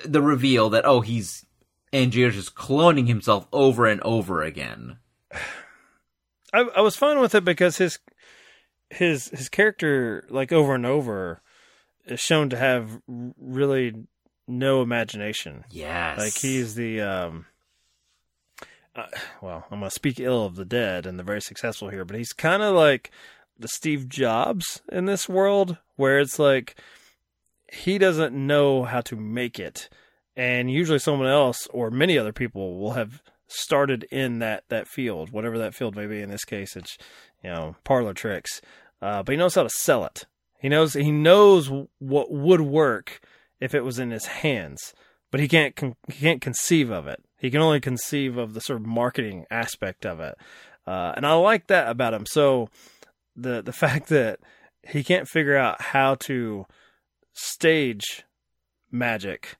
the 0.03 0.21
reveal 0.21 0.69
that 0.71 0.85
oh 0.85 1.01
he's 1.01 1.45
Angiers 1.93 2.37
is 2.37 2.45
just 2.45 2.55
cloning 2.55 3.07
himself 3.07 3.47
over 3.51 3.85
and 3.85 4.01
over 4.01 4.41
again? 4.41 4.97
I, 6.53 6.61
I 6.75 6.81
was 6.81 6.95
fine 6.95 7.19
with 7.19 7.33
it 7.35 7.45
because 7.45 7.77
his 7.77 7.99
his 8.89 9.29
his 9.29 9.49
character, 9.49 10.25
like 10.29 10.51
over 10.51 10.75
and 10.75 10.85
over, 10.85 11.41
is 12.05 12.19
shown 12.19 12.49
to 12.49 12.57
have 12.57 13.01
really 13.07 13.93
no 14.47 14.81
imagination. 14.81 15.63
Yes, 15.69 16.17
Like 16.17 16.33
he's 16.33 16.75
the 16.75 17.01
um. 17.01 17.45
Uh, 18.95 19.07
well, 19.41 19.65
I'm 19.71 19.79
gonna 19.79 19.91
speak 19.91 20.19
ill 20.19 20.45
of 20.45 20.55
the 20.55 20.65
dead 20.65 21.05
and 21.05 21.17
the 21.17 21.23
very 21.23 21.41
successful 21.41 21.89
here, 21.89 22.05
but 22.05 22.17
he's 22.17 22.33
kind 22.33 22.61
of 22.61 22.75
like 22.75 23.11
the 23.57 23.69
Steve 23.69 24.09
Jobs 24.09 24.81
in 24.91 25.05
this 25.05 25.29
world, 25.29 25.77
where 25.95 26.19
it's 26.19 26.39
like 26.39 26.75
he 27.71 27.97
doesn't 27.97 28.35
know 28.35 28.83
how 28.83 29.01
to 29.01 29.15
make 29.15 29.59
it, 29.59 29.89
and 30.41 30.71
usually 30.71 30.97
someone 30.97 31.27
else 31.27 31.67
or 31.67 31.91
many 31.91 32.17
other 32.17 32.33
people 32.33 32.79
will 32.79 32.93
have 32.93 33.21
started 33.45 34.05
in 34.05 34.39
that 34.39 34.63
that 34.69 34.87
field, 34.87 35.29
whatever 35.29 35.59
that 35.59 35.75
field 35.75 35.95
may 35.95 36.07
be. 36.07 36.19
In 36.19 36.31
this 36.31 36.45
case, 36.45 36.75
it's 36.75 36.97
you 37.43 37.51
know 37.51 37.75
parlor 37.83 38.15
tricks, 38.15 38.59
uh, 39.03 39.21
but 39.21 39.33
he 39.33 39.37
knows 39.37 39.53
how 39.53 39.61
to 39.61 39.69
sell 39.69 40.03
it. 40.03 40.25
He 40.59 40.67
knows 40.67 40.93
he 40.93 41.11
knows 41.11 41.69
what 41.99 42.31
would 42.31 42.61
work 42.61 43.21
if 43.59 43.75
it 43.75 43.83
was 43.83 43.99
in 43.99 44.09
his 44.09 44.25
hands, 44.25 44.95
but 45.29 45.39
he 45.39 45.47
can't 45.47 45.75
con- 45.75 45.95
he 46.07 46.21
can't 46.21 46.41
conceive 46.41 46.89
of 46.89 47.05
it. 47.05 47.23
He 47.37 47.51
can 47.51 47.61
only 47.61 47.79
conceive 47.79 48.35
of 48.37 48.55
the 48.55 48.61
sort 48.61 48.79
of 48.79 48.87
marketing 48.87 49.45
aspect 49.51 50.07
of 50.07 50.19
it, 50.19 50.33
uh, 50.87 51.13
and 51.15 51.23
I 51.23 51.33
like 51.33 51.67
that 51.67 51.87
about 51.87 52.15
him. 52.15 52.25
So 52.25 52.67
the 53.35 53.61
the 53.61 53.73
fact 53.83 54.07
that 54.07 54.39
he 54.89 55.03
can't 55.03 55.27
figure 55.27 55.55
out 55.55 55.81
how 55.81 56.15
to 56.15 56.65
stage 57.31 58.23
magic, 58.89 59.57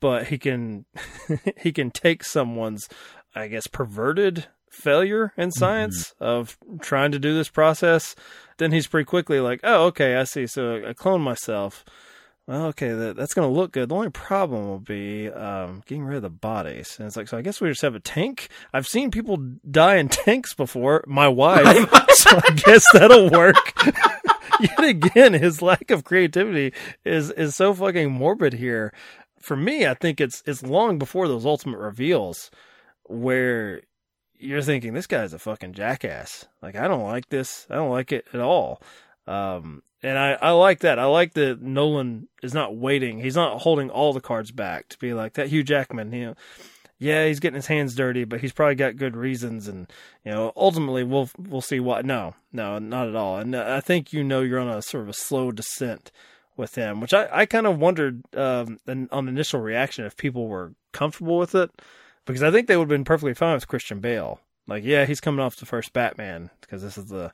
but 0.00 0.28
he 0.28 0.38
can 0.38 0.86
he 1.56 1.72
can 1.72 1.90
take 1.90 2.24
someone's 2.24 2.88
I 3.34 3.48
guess 3.48 3.66
perverted 3.66 4.46
failure 4.70 5.32
in 5.36 5.50
science 5.50 6.14
of 6.20 6.56
trying 6.80 7.12
to 7.12 7.18
do 7.18 7.34
this 7.34 7.48
process, 7.48 8.14
then 8.58 8.72
he's 8.72 8.86
pretty 8.86 9.04
quickly 9.04 9.40
like, 9.40 9.60
oh, 9.64 9.86
okay, 9.86 10.16
I 10.16 10.24
see. 10.24 10.46
So 10.46 10.82
I 10.86 10.92
clone 10.92 11.20
myself. 11.20 11.84
Well, 12.46 12.66
okay, 12.66 12.90
that, 12.90 13.16
that's 13.16 13.34
going 13.34 13.48
to 13.48 13.54
look 13.54 13.72
good. 13.72 13.90
The 13.90 13.94
only 13.94 14.10
problem 14.10 14.66
will 14.66 14.80
be 14.80 15.28
um, 15.28 15.82
getting 15.86 16.04
rid 16.04 16.16
of 16.16 16.22
the 16.22 16.30
bodies. 16.30 16.96
And 16.98 17.06
it's 17.06 17.16
like, 17.16 17.28
so 17.28 17.38
I 17.38 17.42
guess 17.42 17.60
we 17.60 17.68
just 17.68 17.82
have 17.82 17.94
a 17.94 18.00
tank. 18.00 18.48
I've 18.72 18.88
seen 18.88 19.10
people 19.10 19.36
die 19.70 19.96
in 19.96 20.08
tanks 20.08 20.54
before. 20.54 21.04
My 21.06 21.28
wife, 21.28 21.66
so 22.10 22.30
I 22.36 22.52
guess 22.54 22.84
that'll 22.92 23.30
work. 23.30 23.72
Yet 24.60 24.84
again, 24.84 25.32
his 25.32 25.62
lack 25.62 25.90
of 25.90 26.04
creativity 26.04 26.74
is 27.04 27.30
is 27.30 27.56
so 27.56 27.72
fucking 27.72 28.10
morbid 28.10 28.52
here. 28.52 28.92
For 29.40 29.56
me, 29.56 29.86
I 29.86 29.94
think 29.94 30.20
it's 30.20 30.42
it's 30.46 30.62
long 30.62 30.98
before 30.98 31.28
those 31.28 31.46
ultimate 31.46 31.78
reveals 31.78 32.50
where 33.04 33.82
you're 34.38 34.62
thinking 34.62 34.94
this 34.94 35.06
guy's 35.06 35.32
a 35.32 35.38
fucking 35.38 35.74
jackass. 35.74 36.46
Like 36.62 36.76
I 36.76 36.88
don't 36.88 37.04
like 37.04 37.28
this. 37.28 37.66
I 37.70 37.74
don't 37.74 37.90
like 37.90 38.12
it 38.12 38.26
at 38.32 38.40
all. 38.40 38.82
Um, 39.26 39.82
and 40.02 40.18
I, 40.18 40.32
I 40.40 40.50
like 40.52 40.80
that. 40.80 40.98
I 40.98 41.04
like 41.04 41.34
that 41.34 41.60
Nolan 41.60 42.28
is 42.42 42.54
not 42.54 42.76
waiting. 42.76 43.20
He's 43.20 43.36
not 43.36 43.60
holding 43.60 43.90
all 43.90 44.12
the 44.12 44.20
cards 44.20 44.50
back 44.50 44.88
to 44.88 44.98
be 44.98 45.12
like 45.12 45.34
that 45.34 45.48
Hugh 45.48 45.62
Jackman, 45.62 46.12
you 46.12 46.26
know. 46.26 46.34
Yeah, 46.98 47.26
he's 47.26 47.40
getting 47.40 47.56
his 47.56 47.66
hands 47.66 47.94
dirty, 47.94 48.24
but 48.24 48.42
he's 48.42 48.52
probably 48.52 48.74
got 48.74 48.96
good 48.96 49.16
reasons 49.16 49.68
and 49.68 49.90
you 50.24 50.32
know, 50.32 50.52
ultimately 50.54 51.02
we'll 51.02 51.30
we'll 51.38 51.62
see 51.62 51.80
what 51.80 52.04
no, 52.04 52.34
no, 52.52 52.78
not 52.78 53.08
at 53.08 53.16
all. 53.16 53.38
And 53.38 53.56
I 53.56 53.80
think 53.80 54.12
you 54.12 54.22
know 54.22 54.40
you're 54.40 54.58
on 54.58 54.68
a 54.68 54.82
sort 54.82 55.04
of 55.04 55.08
a 55.08 55.14
slow 55.14 55.50
descent 55.50 56.10
with 56.56 56.74
him, 56.74 57.00
which 57.00 57.14
I, 57.14 57.28
I 57.30 57.46
kind 57.46 57.66
of 57.66 57.78
wondered 57.78 58.22
um, 58.36 58.78
on 58.86 59.26
the 59.26 59.32
initial 59.32 59.60
reaction 59.60 60.04
if 60.04 60.16
people 60.16 60.46
were 60.48 60.74
comfortable 60.92 61.38
with 61.38 61.54
it 61.54 61.70
because 62.26 62.42
I 62.42 62.50
think 62.50 62.66
they 62.66 62.76
would 62.76 62.84
have 62.84 62.88
been 62.88 63.04
perfectly 63.04 63.34
fine 63.34 63.54
with 63.54 63.68
Christian 63.68 64.00
Bale. 64.00 64.40
Like, 64.66 64.84
yeah, 64.84 65.04
he's 65.04 65.20
coming 65.20 65.40
off 65.40 65.56
the 65.56 65.66
first 65.66 65.92
Batman 65.92 66.50
because 66.60 66.82
this 66.82 66.96
is 66.96 67.06
the, 67.06 67.32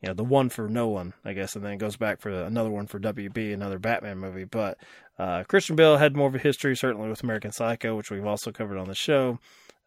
you 0.00 0.08
know, 0.08 0.14
the 0.14 0.24
one 0.24 0.48
for 0.48 0.68
Nolan, 0.68 1.12
I 1.24 1.34
guess, 1.34 1.54
and 1.54 1.64
then 1.64 1.72
it 1.72 1.78
goes 1.78 1.96
back 1.96 2.20
for 2.20 2.30
another 2.30 2.70
one 2.70 2.86
for 2.86 2.98
WB, 2.98 3.52
another 3.52 3.78
Batman 3.78 4.18
movie. 4.18 4.44
But 4.44 4.78
uh, 5.18 5.44
Christian 5.44 5.76
Bale 5.76 5.98
had 5.98 6.16
more 6.16 6.28
of 6.28 6.34
a 6.34 6.38
history, 6.38 6.74
certainly 6.76 7.08
with 7.08 7.22
American 7.22 7.52
Psycho, 7.52 7.96
which 7.96 8.10
we've 8.10 8.26
also 8.26 8.50
covered 8.50 8.78
on 8.78 8.88
the 8.88 8.94
show, 8.94 9.38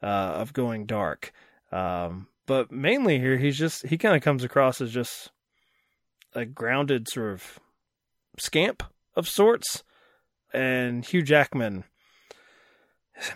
uh, 0.04 0.06
of 0.06 0.54
going 0.54 0.86
dark. 0.86 1.32
Um, 1.72 2.28
but 2.46 2.72
mainly 2.72 3.20
here, 3.20 3.38
he's 3.38 3.58
just 3.58 3.88
he 3.88 3.98
kind 3.98 4.16
of 4.16 4.22
comes 4.22 4.44
across 4.44 4.82
as 4.82 4.92
just 4.92 5.32
a 6.36 6.46
grounded 6.46 7.08
sort 7.08 7.34
of 7.34 7.60
scamp 8.38 8.84
of 9.16 9.28
sorts, 9.28 9.84
and 10.54 11.06
Hugh 11.06 11.24
Jackman 11.24 11.86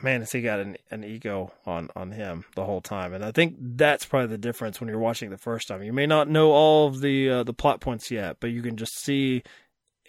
man, 0.02 0.22
has 0.22 0.32
he 0.32 0.42
got 0.42 0.60
an, 0.60 0.78
an 0.92 1.04
ego 1.04 1.54
on, 1.66 1.90
on 1.96 2.12
him 2.12 2.46
the 2.56 2.66
whole 2.66 2.82
time. 2.82 3.14
And 3.14 3.24
I 3.24 3.32
think 3.32 3.56
that's 3.60 4.06
probably 4.06 4.28
the 4.28 4.38
difference 4.38 4.80
when 4.80 4.90
you're 4.90 5.00
watching 5.00 5.30
the 5.30 5.38
first 5.38 5.68
time. 5.68 5.84
You 5.84 5.94
may 5.94 6.08
not 6.08 6.30
know 6.30 6.52
all 6.52 6.88
of 6.88 7.02
the 7.02 7.30
uh, 7.30 7.44
the 7.44 7.54
plot 7.54 7.82
points 7.82 8.12
yet, 8.12 8.38
but 8.40 8.52
you 8.52 8.62
can 8.62 8.78
just 8.78 8.98
see 8.98 9.44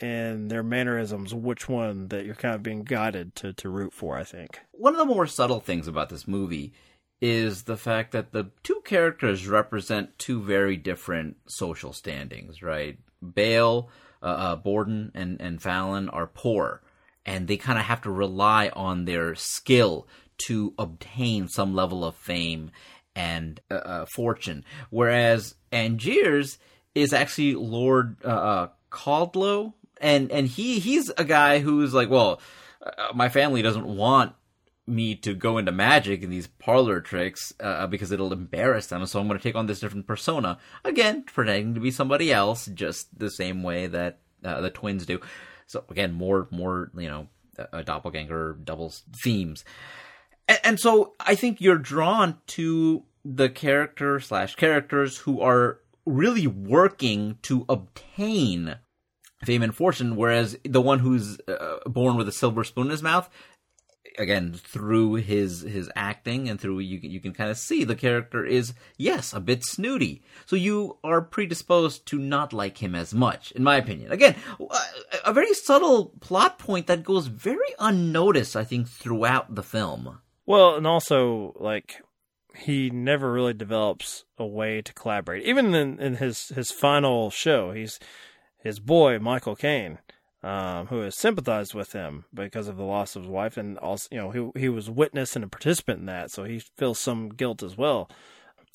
in 0.01 0.49
their 0.49 0.63
mannerisms 0.63 1.35
which 1.35 1.69
one 1.69 2.09
that 2.09 2.25
you're 2.25 2.35
kind 2.35 2.55
of 2.55 2.63
being 2.63 2.85
guided 2.85 3.35
to, 3.35 3.53
to 3.55 3.69
root 3.69 3.93
for, 3.93 4.17
I 4.17 4.25
think. 4.25 4.61
One 4.73 4.95
of 4.95 4.99
the 4.99 5.13
more 5.13 5.27
subtle 5.27 5.61
things 5.61 5.89
about 5.89 6.09
this 6.09 6.29
movie 6.29 6.73
is 7.21 7.65
the 7.65 7.77
fact 7.77 8.13
that 8.13 8.31
the 8.31 8.51
two 8.63 8.81
characters 8.85 9.49
represent 9.49 10.17
two 10.19 10.41
very 10.41 10.77
different 10.77 11.37
social 11.49 11.93
standings, 11.93 12.63
right? 12.63 12.97
Bale, 13.35 13.91
uh, 14.23 14.27
uh, 14.27 14.57
Borden, 14.57 15.13
and, 15.15 15.41
and 15.41 15.61
Fallon 15.63 16.09
are 16.09 16.27
poor 16.27 16.83
and 17.29 17.47
they 17.47 17.59
kind 17.59 17.79
of 17.79 17.85
have 17.85 18.01
to 18.01 18.11
rely 18.11 18.71
on 18.71 19.05
their 19.05 19.35
skill 19.35 20.09
to 20.39 20.73
obtain 20.79 21.47
some 21.47 21.75
level 21.75 22.03
of 22.03 22.15
fame 22.15 22.71
and 23.15 23.61
uh, 23.71 23.75
uh, 23.75 24.07
fortune. 24.07 24.65
Whereas 24.89 25.55
Angiers 25.71 26.57
is 26.95 27.13
actually 27.13 27.55
Lord 27.55 28.17
uh, 28.25 28.29
uh, 28.29 28.69
Caldlow, 28.91 29.75
and 30.01 30.33
and 30.33 30.47
he 30.47 30.79
he's 30.79 31.11
a 31.19 31.25
guy 31.25 31.59
who's 31.59 31.93
like, 31.93 32.09
well, 32.09 32.41
uh, 32.83 33.13
my 33.15 33.29
family 33.29 33.61
doesn't 33.61 33.87
want 33.87 34.33
me 34.89 35.15
to 35.17 35.35
go 35.35 35.59
into 35.59 35.73
magic 35.73 36.23
and 36.23 36.33
these 36.33 36.47
parlor 36.47 37.01
tricks 37.01 37.53
uh, 37.61 37.87
because 37.87 38.11
it'll 38.11 38.33
embarrass 38.33 38.87
them. 38.87 39.05
So 39.07 39.21
I'm 39.21 39.29
going 39.29 39.39
to 39.39 39.43
take 39.43 39.55
on 39.55 39.67
this 39.67 39.81
different 39.81 40.07
persona 40.07 40.59
again, 40.85 41.25
pretending 41.25 41.75
to 41.75 41.81
be 41.81 41.91
somebody 41.91 42.33
else, 42.33 42.67
just 42.67 43.19
the 43.19 43.31
same 43.31 43.63
way 43.63 43.87
that 43.87 44.19
uh, 44.45 44.61
the 44.61 44.71
twins 44.71 45.07
do. 45.07 45.21
So 45.67 45.85
again, 45.91 46.13
more 46.13 46.49
more 46.51 46.91
you 46.97 47.09
know, 47.09 47.29
a 47.73 47.85
doppelganger 47.85 48.59
doubles 48.65 49.03
themes, 49.23 49.65
and, 50.49 50.59
and 50.65 50.81
so 50.81 51.15
I 51.21 51.35
think 51.35 51.61
you're 51.61 51.79
drawn 51.79 52.39
to 52.49 53.05
the 53.25 53.51
character 53.51 54.21
slash 54.21 54.55
characters 54.55 55.19
who 55.19 55.41
are 55.41 55.81
really 56.07 56.47
working 56.47 57.39
to 57.43 57.67
obtain 57.69 58.77
fame 59.45 59.63
and 59.63 59.75
fortune, 59.75 60.17
whereas 60.17 60.57
the 60.65 60.81
one 60.81 60.99
who's 61.01 61.39
uh, 61.47 61.79
born 61.87 62.17
with 62.17 62.29
a 62.29 62.33
silver 62.33 62.65
spoon 62.65 62.87
in 62.87 62.91
his 62.91 63.03
mouth 63.03 63.29
again 64.19 64.53
through 64.53 65.15
his 65.15 65.63
his 65.63 65.91
acting 65.95 66.49
and 66.49 66.61
through 66.61 66.81
you 66.81 66.99
you 67.03 67.21
can 67.21 67.33
kind 67.33 67.51
of 67.51 67.57
see 67.57 67.85
the 67.85 67.95
character 67.95 68.45
is 68.45 68.75
yes 68.97 69.33
a 69.33 69.41
bit 69.41 69.65
snooty. 69.65 70.23
So 70.47 70.57
you 70.57 70.99
are 71.05 71.21
predisposed 71.21 72.07
to 72.07 72.19
not 72.19 72.53
like 72.53 72.83
him 72.83 72.95
as 72.95 73.15
much 73.15 73.53
in 73.53 73.63
my 73.63 73.77
opinion. 73.77 74.13
Again 74.13 74.35
a 75.25 75.33
very 75.33 75.55
subtle 75.55 76.15
plot 76.21 76.59
point 76.59 76.87
that 76.87 77.05
goes 77.05 77.27
very 77.27 77.75
unnoticed 77.79 78.57
i 78.57 78.65
think 78.65 78.89
throughout 78.89 79.55
the 79.55 79.63
film. 79.63 80.21
Well, 80.47 80.77
and 80.77 80.87
also 80.87 81.55
like 81.61 82.03
he 82.57 82.91
never 82.91 83.31
really 83.31 83.53
develops 83.53 84.25
a 84.39 84.47
way 84.47 84.83
to 84.83 84.93
collaborate. 84.93 85.45
Even 85.45 85.75
in, 85.75 86.01
in 86.01 86.17
his 86.17 86.49
his 86.49 86.71
final 86.71 87.31
show, 87.31 87.73
he's 87.73 88.01
his 88.59 88.81
boy 88.81 89.19
Michael 89.19 89.55
Caine, 89.55 89.99
um, 90.43 90.87
who 90.87 91.01
has 91.01 91.17
sympathized 91.17 91.75
with 91.75 91.93
him 91.93 92.25
because 92.33 92.69
of 92.69 92.77
the 92.77 92.85
loss 92.85 93.17
of 93.17 93.23
his 93.23 93.31
wife, 93.31 93.57
and 93.57 93.79
also 93.79 94.09
you 94.11 94.19
know 94.19 94.31
he 94.31 94.61
he 94.61 94.69
was 94.69 94.91
witness 94.91 95.35
and 95.35 95.45
a 95.45 95.49
participant 95.49 96.01
in 96.01 96.07
that, 96.07 96.31
so 96.31 96.45
he 96.45 96.61
feels 96.77 96.99
some 96.99 97.29
guilt 97.29 97.63
as 97.63 97.77
well. 97.77 98.11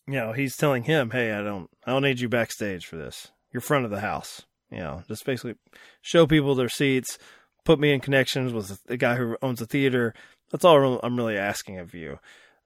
You 0.07 0.15
know, 0.15 0.33
he's 0.33 0.57
telling 0.57 0.83
him, 0.83 1.11
"Hey, 1.11 1.31
I 1.31 1.41
don't 1.41 1.69
I 1.85 1.91
don't 1.91 2.03
need 2.03 2.19
you 2.19 2.29
backstage 2.29 2.85
for 2.85 2.97
this. 2.97 3.31
You're 3.51 3.61
front 3.61 3.85
of 3.85 3.91
the 3.91 4.01
house. 4.01 4.43
You 4.71 4.79
know, 4.79 5.03
just 5.07 5.25
basically 5.25 5.55
show 6.01 6.27
people 6.27 6.55
their 6.55 6.69
seats." 6.69 7.17
Put 7.65 7.79
me 7.79 7.93
in 7.93 8.01
connections 8.01 8.51
with 8.51 8.83
the 8.87 8.97
guy 8.97 9.15
who 9.15 9.37
owns 9.41 9.59
the 9.59 9.65
theater. 9.65 10.13
That's 10.51 10.65
all 10.65 10.99
I'm 11.01 11.15
really 11.15 11.37
asking 11.37 11.79
of 11.79 11.93
you 11.93 12.19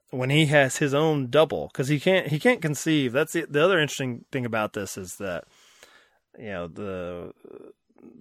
when 0.09 0.29
he 0.29 0.45
has 0.47 0.77
his 0.77 0.93
own 0.93 1.29
double 1.29 1.67
because 1.67 1.89
he 1.89 1.99
can't 1.99 2.27
he 2.27 2.39
can't 2.39 2.61
conceive 2.61 3.11
that's 3.11 3.33
the, 3.33 3.45
the 3.49 3.63
other 3.63 3.79
interesting 3.79 4.25
thing 4.31 4.45
about 4.45 4.73
this 4.73 4.97
is 4.97 5.17
that 5.17 5.43
you 6.37 6.47
know 6.47 6.67
the, 6.67 7.33
the 7.43 7.71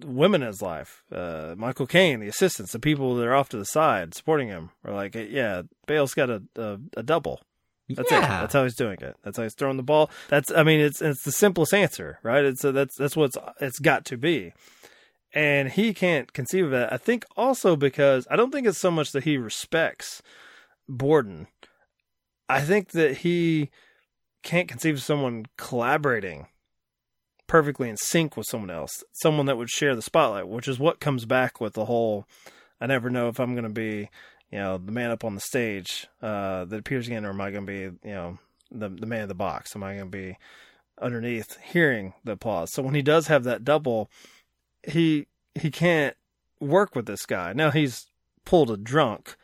women 0.05 0.41
in 0.41 0.47
his 0.47 0.61
life 0.61 1.03
uh, 1.11 1.55
michael 1.57 1.87
caine 1.87 2.19
the 2.19 2.27
assistants 2.27 2.71
the 2.71 2.79
people 2.79 3.15
that 3.15 3.27
are 3.27 3.35
off 3.35 3.49
to 3.49 3.57
the 3.57 3.65
side 3.65 4.13
supporting 4.13 4.47
him 4.47 4.69
are 4.83 4.93
like 4.93 5.15
yeah 5.15 5.63
bale's 5.87 6.13
got 6.13 6.29
a, 6.29 6.43
a, 6.55 6.77
a 6.97 7.03
double. 7.03 7.41
That's 7.89 8.11
it. 8.11 8.19
That's 8.19 8.53
how 8.53 8.63
he's 8.63 8.75
doing 8.75 8.97
it. 8.99 9.15
That's 9.23 9.37
how 9.37 9.43
he's 9.43 9.53
throwing 9.53 9.77
the 9.77 9.83
ball. 9.83 10.11
That's 10.27 10.51
i 10.51 10.63
mean 10.63 10.79
it's 10.79 11.01
it's 11.01 11.23
the 11.23 11.31
simplest 11.31 11.73
answer 11.73 12.19
right? 12.21 12.43
It's 12.43 12.63
uh 12.63 12.71
that's 12.71 12.95
that's 12.97 13.15
what 13.15 13.25
it's, 13.25 13.37
it's 13.61 13.79
got 13.79 14.05
to 14.05 14.17
be. 14.17 14.53
And 15.33 15.69
he 15.69 15.93
can't 15.93 16.31
conceive 16.33 16.65
of 16.65 16.73
it 16.73 16.89
i 16.91 16.97
think 16.97 17.25
also 17.35 17.75
because 17.75 18.25
i 18.31 18.35
don't 18.35 18.51
think 18.51 18.65
it's 18.65 18.77
so 18.77 18.91
much 18.91 19.11
that 19.11 19.23
he 19.23 19.37
respects 19.37 20.21
borden. 20.87 21.47
I 22.49 22.61
think 22.61 22.91
that 22.91 23.17
he 23.17 23.69
can't 24.41 24.69
conceive 24.69 24.95
of 24.95 25.03
someone 25.03 25.47
collaborating 25.57 26.47
perfectly 27.47 27.89
in 27.89 27.97
sync 27.97 28.37
with 28.37 28.47
someone 28.47 28.69
else, 28.69 29.03
someone 29.13 29.45
that 29.45 29.57
would 29.57 29.69
share 29.69 29.95
the 29.95 30.01
spotlight, 30.01 30.47
which 30.47 30.67
is 30.67 30.79
what 30.79 30.99
comes 30.99 31.25
back 31.25 31.59
with 31.59 31.73
the 31.73 31.85
whole 31.85 32.27
I 32.79 32.85
never 32.85 33.09
know 33.09 33.27
if 33.27 33.39
I'm 33.39 33.53
going 33.53 33.63
to 33.63 33.69
be, 33.69 34.09
you 34.51 34.59
know, 34.59 34.77
the 34.77 34.91
man 34.91 35.11
up 35.11 35.23
on 35.23 35.35
the 35.35 35.41
stage 35.41 36.07
uh, 36.21 36.65
that 36.65 36.79
appears 36.79 37.07
again, 37.07 37.25
or 37.25 37.29
am 37.29 37.41
I 37.41 37.51
going 37.51 37.65
to 37.65 37.71
be, 37.71 38.07
you 38.07 38.15
know, 38.15 38.37
the 38.71 38.89
the 38.89 39.05
man 39.05 39.23
in 39.23 39.27
the 39.27 39.35
box? 39.35 39.75
Am 39.75 39.83
I 39.83 39.95
going 39.95 40.11
to 40.11 40.17
be 40.17 40.37
underneath 41.01 41.57
hearing 41.61 42.13
the 42.23 42.33
applause? 42.33 42.71
So 42.73 42.83
when 42.83 42.95
he 42.95 43.01
does 43.01 43.27
have 43.27 43.43
that 43.45 43.63
double, 43.63 44.09
he 44.83 45.27
he 45.55 45.71
can't 45.71 46.15
work 46.59 46.95
with 46.95 47.05
this 47.05 47.25
guy. 47.25 47.53
Now 47.53 47.71
he's 47.71 48.07
pulled 48.45 48.71
a 48.71 48.77
drunk 48.77 49.35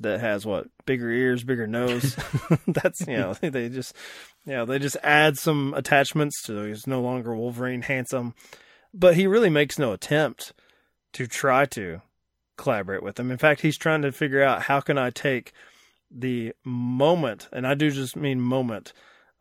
that 0.00 0.20
has 0.20 0.46
what 0.46 0.68
bigger 0.86 1.10
ears, 1.10 1.42
bigger 1.42 1.66
nose. 1.66 2.16
That's 2.66 3.00
you 3.06 3.16
know 3.16 3.34
they 3.40 3.68
just 3.68 3.94
know 4.54 4.64
they 4.64 4.78
just 4.78 4.96
add 5.02 5.38
some 5.38 5.74
attachments 5.74 6.42
to 6.42 6.64
he's 6.64 6.86
no 6.86 7.00
longer 7.00 7.34
Wolverine 7.34 7.82
handsome, 7.82 8.34
but 8.92 9.14
he 9.14 9.26
really 9.26 9.50
makes 9.50 9.78
no 9.78 9.92
attempt 9.92 10.52
to 11.12 11.26
try 11.26 11.64
to 11.66 12.02
collaborate 12.56 13.02
with 13.02 13.18
him. 13.18 13.30
In 13.30 13.38
fact, 13.38 13.62
he's 13.62 13.78
trying 13.78 14.02
to 14.02 14.12
figure 14.12 14.42
out 14.42 14.62
how 14.62 14.80
can 14.80 14.98
I 14.98 15.10
take 15.10 15.52
the 16.10 16.52
moment, 16.64 17.48
and 17.52 17.66
I 17.66 17.74
do 17.74 17.90
just 17.90 18.16
mean 18.16 18.40
moment, 18.40 18.92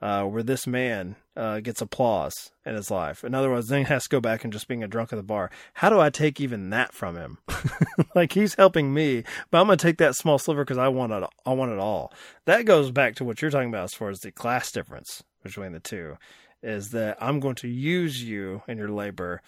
uh, 0.02 0.24
where 0.24 0.44
this 0.44 0.68
man 0.68 1.16
uh, 1.38 1.60
gets 1.60 1.82
applause 1.82 2.52
in 2.66 2.76
his 2.76 2.90
life. 2.90 3.24
In 3.24 3.36
other 3.36 3.52
words, 3.52 3.68
then 3.68 3.80
he 3.80 3.86
has 3.86 4.04
to 4.04 4.10
go 4.10 4.20
back 4.20 4.44
and 4.44 4.52
just 4.52 4.68
being 4.68 4.84
a 4.84 4.88
drunk 4.88 5.14
at 5.14 5.18
the 5.18 5.24
bar. 5.24 5.52
How 5.76 5.90
do 5.90 6.00
I 6.00 6.10
take 6.10 6.42
even 6.42 6.72
that 6.72 6.94
from 6.94 7.16
him? 7.16 7.38
like 8.16 8.34
he's 8.34 8.56
helping 8.56 8.94
me, 8.94 9.24
but 9.52 9.62
I'm 9.62 9.68
going 9.68 9.78
to 9.78 9.84
take 9.84 10.00
that 10.00 10.16
small 10.16 10.40
sliver 10.40 10.66
because 10.66 10.80
I 10.80 10.88
want 10.88 11.14
it. 11.14 11.24
I 11.46 11.54
want 11.54 11.72
it 11.72 11.78
all. 11.78 12.12
That 12.46 12.66
goes 12.66 12.90
back 12.90 13.16
to 13.16 13.24
what 13.24 13.42
you're 13.42 13.52
talking 13.52 13.70
about 13.70 13.84
as 13.84 13.94
far 13.94 14.10
as 14.10 14.20
the 14.20 14.32
class 14.32 14.72
difference 14.72 15.24
between 15.44 15.74
the 15.74 15.80
two. 15.80 16.18
Is 16.64 16.90
that 16.90 17.18
I'm 17.22 17.40
going 17.40 17.56
to 17.56 17.68
use 17.68 18.24
you 18.24 18.64
in 18.68 18.80
your 18.80 18.90
labor, 18.90 19.44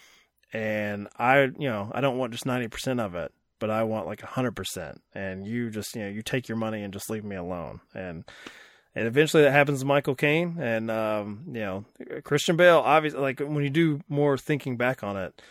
and 0.53 1.07
I, 1.17 1.41
you 1.41 1.67
know, 1.67 1.91
I 1.91 2.01
don't 2.01 2.19
want 2.19 2.33
just 2.33 2.45
ninety 2.45 2.67
percent 2.67 2.99
of 2.99 3.15
it, 3.15 3.33
but 3.57 3.71
I 3.71 3.81
want 3.81 4.05
like 4.05 4.21
hundred 4.21 4.55
percent. 4.55 5.01
And 5.15 5.47
you 5.47 5.71
just, 5.71 5.95
you 5.95 6.03
know, 6.03 6.09
you 6.09 6.21
take 6.21 6.47
your 6.47 6.57
money 6.57 6.83
and 6.83 6.93
just 6.93 7.09
leave 7.09 7.23
me 7.23 7.35
alone. 7.35 7.81
And 7.95 8.25
and 8.99 9.07
eventually 9.07 9.43
that 9.43 9.51
happens 9.51 9.79
to 9.79 9.85
Michael 9.85 10.15
Caine 10.15 10.57
and 10.59 10.91
um, 10.91 11.43
you 11.47 11.61
know 11.61 11.85
Christian 12.23 12.55
Bale. 12.57 12.79
Obviously, 12.79 13.19
like 13.21 13.39
when 13.39 13.63
you 13.63 13.69
do 13.69 14.01
more 14.09 14.37
thinking 14.37 14.77
back 14.77 15.03
on 15.03 15.15
it, 15.17 15.41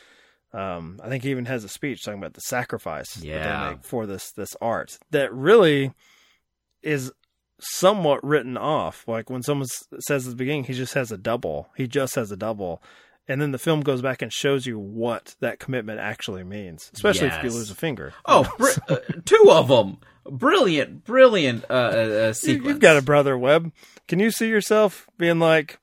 um, 0.53 1.01
I 1.03 1.09
think 1.09 1.25
he 1.25 1.31
even 1.31 1.47
has 1.47 1.65
a 1.65 1.69
speech 1.69 2.05
talking 2.05 2.19
about 2.21 2.35
the 2.35 2.41
sacrifice 2.43 3.15
that 3.15 3.25
Yeah. 3.25 3.65
they 3.65 3.71
make 3.77 3.85
for 3.85 4.07
this 4.07 4.31
this 4.33 4.55
art 4.61 4.99
that 5.11 5.33
really 5.33 5.93
is 6.83 7.11
somewhat 7.61 8.23
written 8.23 8.57
off. 8.57 9.07
Like 9.09 9.31
when 9.31 9.43
someone 9.43 9.67
says 10.01 10.27
at 10.27 10.31
the 10.31 10.37
beginning, 10.37 10.65
he 10.65 10.75
just 10.75 10.95
has 10.95 11.11
a 11.11 11.19
double. 11.19 11.69
He 11.77 11.87
just 11.89 12.15
has 12.15 12.31
a 12.31 12.37
double. 12.37 12.83
And 13.31 13.43
then 13.43 13.53
the 13.53 13.59
film 13.59 13.81
goes 13.83 14.01
back 14.01 14.23
and 14.23 14.33
shows 14.33 14.65
you 14.65 14.79
what 14.79 15.37
that 15.41 15.59
commitment 15.59 16.01
actually 16.01 16.45
means, 16.45 16.91
especially 16.95 17.27
if 17.29 17.43
you 17.45 17.51
lose 17.51 17.71
a 17.71 17.75
finger. 17.75 18.15
oh 18.25 18.51
br- 18.59 18.71
uh, 18.89 18.97
two 19.27 19.47
of 19.51 19.69
them 19.69 19.99
brilliant 20.31 21.05
brilliant 21.05 21.65
uh, 21.69 21.73
uh, 21.73 21.77
uh 21.77 22.33
sequence 22.33 22.69
You've 22.69 22.81
got 22.81 22.97
a 22.97 23.03
brother, 23.03 23.37
Webb. 23.37 23.73
Can 24.07 24.19
you 24.19 24.31
see 24.31 24.49
yourself 24.49 25.09
being 25.19 25.39
like, 25.39 25.79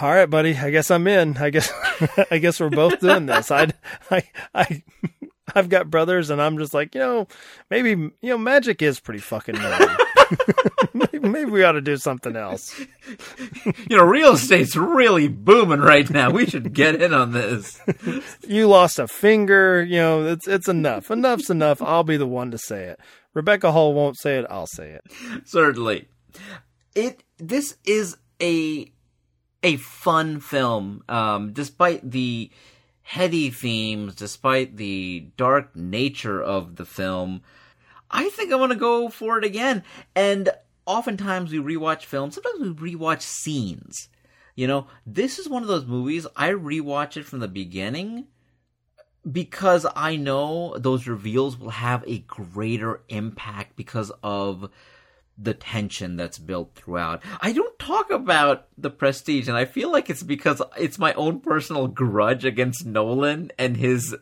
"All 0.00 0.10
right, 0.10 0.28
buddy. 0.28 0.56
I 0.56 0.70
guess 0.70 0.90
I'm 0.90 1.06
in. 1.06 1.36
I 1.36 1.50
guess, 1.50 1.70
I 2.30 2.38
guess 2.38 2.60
we're 2.60 2.70
both 2.70 3.00
doing 3.00 3.26
this." 3.26 3.50
I, 3.50 3.68
I, 4.10 4.22
I, 4.54 4.82
I've 5.54 5.68
got 5.68 5.90
brothers, 5.90 6.30
and 6.30 6.40
I'm 6.40 6.58
just 6.58 6.74
like, 6.74 6.94
you 6.94 7.00
know, 7.00 7.28
maybe 7.70 7.90
you 7.90 8.12
know, 8.22 8.38
magic 8.38 8.82
is 8.82 9.00
pretty 9.00 9.20
fucking 9.20 9.54
nerdy. 9.54 9.98
maybe, 10.94 11.28
maybe 11.28 11.50
we 11.50 11.62
ought 11.62 11.72
to 11.72 11.80
do 11.80 11.96
something 11.96 12.36
else. 12.36 12.78
you 13.88 13.96
know 13.96 14.04
real 14.04 14.32
estate's 14.32 14.76
really 14.76 15.28
booming 15.28 15.80
right 15.80 16.08
now 16.10 16.30
we 16.30 16.46
should 16.46 16.72
get 16.72 17.00
in 17.02 17.12
on 17.12 17.32
this 17.32 17.80
You 18.46 18.66
lost 18.68 18.98
a 18.98 19.06
finger. 19.08 19.82
You 19.82 19.98
know, 19.98 20.26
it's 20.26 20.48
it's 20.48 20.68
enough. 20.68 21.10
Enough's 21.10 21.50
enough. 21.50 21.82
I'll 21.82 22.04
be 22.04 22.16
the 22.16 22.26
one 22.26 22.50
to 22.50 22.58
say 22.58 22.84
it. 22.84 23.00
Rebecca 23.34 23.72
Hall 23.72 23.94
won't 23.94 24.18
say 24.18 24.38
it. 24.38 24.46
I'll 24.50 24.66
say 24.66 24.90
it. 24.90 25.02
certainly 25.44 26.08
it 26.94 27.22
this 27.38 27.76
is 27.84 28.16
a 28.40 28.90
a 29.62 29.76
fun 29.76 30.40
film 30.40 31.02
um 31.08 31.52
despite 31.52 32.08
the 32.10 32.50
heady 33.02 33.50
themes 33.50 34.14
despite 34.14 34.76
the 34.76 35.30
dark 35.36 35.74
nature 35.76 36.42
of 36.42 36.76
the 36.76 36.84
film. 36.84 37.42
I 38.10 38.28
think 38.30 38.52
i 38.52 38.56
want 38.56 38.72
to 38.72 38.78
go 38.78 39.08
for 39.08 39.38
it 39.38 39.44
again. 39.44 39.84
And 40.14 40.50
oftentimes 40.86 41.52
we 41.52 41.58
rewatch 41.58 42.04
films 42.04 42.34
sometimes 42.34 42.60
we 42.60 42.94
rewatch 42.94 43.22
scenes. 43.22 44.08
You 44.54 44.66
know 44.66 44.86
this 45.06 45.38
is 45.38 45.48
one 45.48 45.62
of 45.62 45.68
those 45.68 45.86
movies 45.86 46.26
i 46.36 46.50
rewatch 46.50 47.16
it 47.16 47.24
from 47.24 47.40
the 47.40 47.48
beginning 47.48 48.26
because 49.30 49.86
I 49.94 50.16
know 50.16 50.76
those 50.78 51.06
reveals 51.06 51.56
will 51.56 51.70
have 51.70 52.02
a 52.06 52.18
greater 52.20 53.02
impact 53.08 53.76
because 53.76 54.10
of 54.22 54.70
the 55.38 55.54
tension 55.54 56.16
that's 56.16 56.38
built 56.38 56.74
throughout. 56.74 57.22
I 57.40 57.52
don't 57.52 57.78
talk 57.78 58.10
about 58.10 58.66
the 58.76 58.90
prestige, 58.90 59.48
and 59.48 59.56
I 59.56 59.64
feel 59.64 59.90
like 59.90 60.10
it's 60.10 60.22
because 60.22 60.62
it's 60.76 60.98
my 60.98 61.12
own 61.14 61.40
personal 61.40 61.88
grudge 61.88 62.44
against 62.44 62.86
Nolan 62.86 63.50
and 63.58 63.76
his 63.76 64.14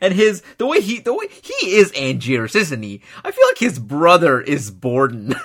and 0.00 0.14
his 0.14 0.42
the 0.58 0.66
way 0.66 0.80
he 0.80 1.00
the 1.00 1.14
way 1.14 1.28
he 1.28 1.76
is 1.76 1.92
Angiers, 1.92 2.56
isn't 2.56 2.82
he? 2.82 3.02
I 3.24 3.30
feel 3.30 3.46
like 3.46 3.58
his 3.58 3.78
brother 3.78 4.40
is 4.40 4.70
Borden. 4.70 5.34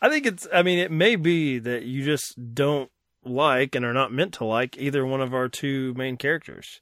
I 0.00 0.08
think 0.08 0.26
it's. 0.26 0.46
I 0.52 0.62
mean, 0.62 0.78
it 0.78 0.90
may 0.90 1.16
be 1.16 1.58
that 1.58 1.84
you 1.84 2.04
just 2.04 2.54
don't 2.54 2.90
like 3.24 3.74
and 3.74 3.84
are 3.84 3.92
not 3.92 4.12
meant 4.12 4.34
to 4.34 4.44
like 4.44 4.78
either 4.78 5.04
one 5.04 5.20
of 5.20 5.34
our 5.34 5.48
two 5.48 5.94
main 5.94 6.16
characters. 6.16 6.80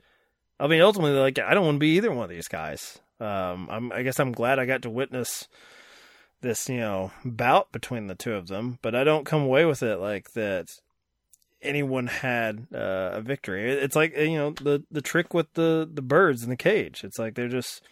I 0.61 0.66
mean, 0.66 0.80
ultimately, 0.80 1.18
like 1.18 1.38
I 1.38 1.54
don't 1.54 1.64
want 1.64 1.76
to 1.76 1.80
be 1.80 1.96
either 1.96 2.12
one 2.12 2.24
of 2.24 2.30
these 2.30 2.48
guys. 2.48 2.98
Um, 3.20 3.68
I'm, 3.70 3.92
I 3.92 4.02
guess 4.02 4.20
I'm 4.20 4.33
glad 4.33 4.59
I 4.59 4.66
got 4.66 4.83
to 4.83 4.90
witness 4.90 5.48
this, 6.42 6.68
you 6.68 6.81
know, 6.81 7.12
bout 7.24 7.72
between 7.72 8.07
the 8.07 8.14
two 8.14 8.35
of 8.35 8.48
them, 8.48 8.79
but 8.83 8.94
I 8.94 9.05
don't 9.05 9.24
come 9.24 9.42
away 9.42 9.64
with 9.64 9.83
it 9.83 9.96
like 9.96 10.33
that 10.33 10.68
anyone 11.62 12.07
had 12.07 12.66
uh, 12.74 13.11
a 13.14 13.20
victory. 13.20 13.70
It's 13.70 13.96
like 13.96 14.16
you 14.16 14.37
know 14.37 14.50
the 14.50 14.85
the 14.90 15.02
trick 15.02 15.35
with 15.35 15.52
the 15.55 15.88
the 15.90 16.02
birds 16.02 16.42
in 16.42 16.50
the 16.50 16.57
cage. 16.57 17.05
It's 17.05 17.18
like 17.18 17.35
they're 17.35 17.48
just 17.48 17.83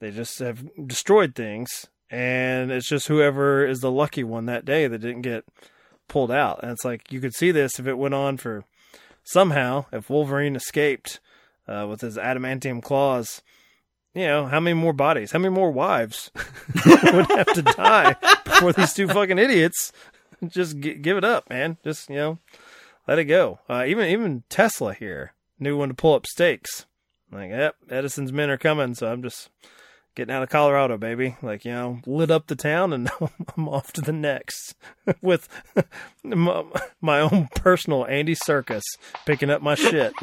they 0.00 0.10
just 0.10 0.38
have 0.40 0.64
destroyed 0.86 1.34
things, 1.34 1.86
and 2.10 2.70
it's 2.70 2.88
just 2.88 3.08
whoever 3.08 3.66
is 3.66 3.80
the 3.80 3.90
lucky 3.90 4.24
one 4.24 4.46
that 4.46 4.64
day 4.64 4.86
that 4.86 4.98
didn't 4.98 5.22
get 5.22 5.44
pulled 6.08 6.30
out. 6.30 6.60
And 6.62 6.72
it's 6.72 6.84
like 6.84 7.10
you 7.12 7.20
could 7.20 7.34
see 7.34 7.50
this 7.50 7.78
if 7.78 7.86
it 7.86 7.98
went 7.98 8.14
on 8.14 8.36
for 8.36 8.64
somehow 9.24 9.86
if 9.92 10.10
Wolverine 10.10 10.56
escaped 10.56 11.20
uh, 11.66 11.86
with 11.88 12.00
his 12.00 12.16
adamantium 12.16 12.82
claws. 12.82 13.42
You 14.16 14.26
know, 14.26 14.46
how 14.46 14.60
many 14.60 14.72
more 14.72 14.94
bodies, 14.94 15.32
how 15.32 15.38
many 15.38 15.54
more 15.54 15.70
wives 15.70 16.30
would 16.86 17.30
have 17.32 17.52
to 17.52 17.60
die 17.60 18.16
before 18.44 18.72
these 18.72 18.94
two 18.94 19.08
fucking 19.08 19.38
idiots 19.38 19.92
just 20.46 20.80
g- 20.80 20.94
give 20.94 21.18
it 21.18 21.24
up, 21.24 21.50
man? 21.50 21.76
Just, 21.84 22.08
you 22.08 22.16
know, 22.16 22.38
let 23.06 23.18
it 23.18 23.26
go. 23.26 23.58
Uh, 23.68 23.84
even 23.86 24.08
even 24.08 24.42
Tesla 24.48 24.94
here 24.94 25.34
knew 25.58 25.76
when 25.76 25.90
to 25.90 25.94
pull 25.94 26.14
up 26.14 26.26
stakes. 26.26 26.86
Like, 27.30 27.50
yep, 27.50 27.76
Edison's 27.90 28.32
men 28.32 28.48
are 28.48 28.56
coming, 28.56 28.94
so 28.94 29.12
I'm 29.12 29.22
just 29.22 29.50
getting 30.14 30.34
out 30.34 30.42
of 30.42 30.48
Colorado, 30.48 30.96
baby. 30.96 31.36
Like, 31.42 31.66
you 31.66 31.72
know, 31.72 32.00
lit 32.06 32.30
up 32.30 32.46
the 32.46 32.56
town, 32.56 32.94
and 32.94 33.10
I'm 33.58 33.68
off 33.68 33.92
to 33.92 34.00
the 34.00 34.14
next 34.14 34.76
with 35.20 35.46
my, 36.24 36.64
my 37.02 37.20
own 37.20 37.50
personal 37.54 38.06
Andy 38.06 38.34
Serkis 38.34 38.80
picking 39.26 39.50
up 39.50 39.60
my 39.60 39.74
shit. 39.74 40.14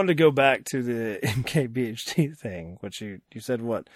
Wanted 0.00 0.16
to 0.16 0.22
go 0.22 0.30
back 0.30 0.64
to 0.64 0.82
the 0.82 1.18
MKBHD 1.22 2.36
thing, 2.36 2.78
which 2.80 3.02
you 3.02 3.20
you 3.32 3.40
said 3.40 3.60
what 3.60 3.88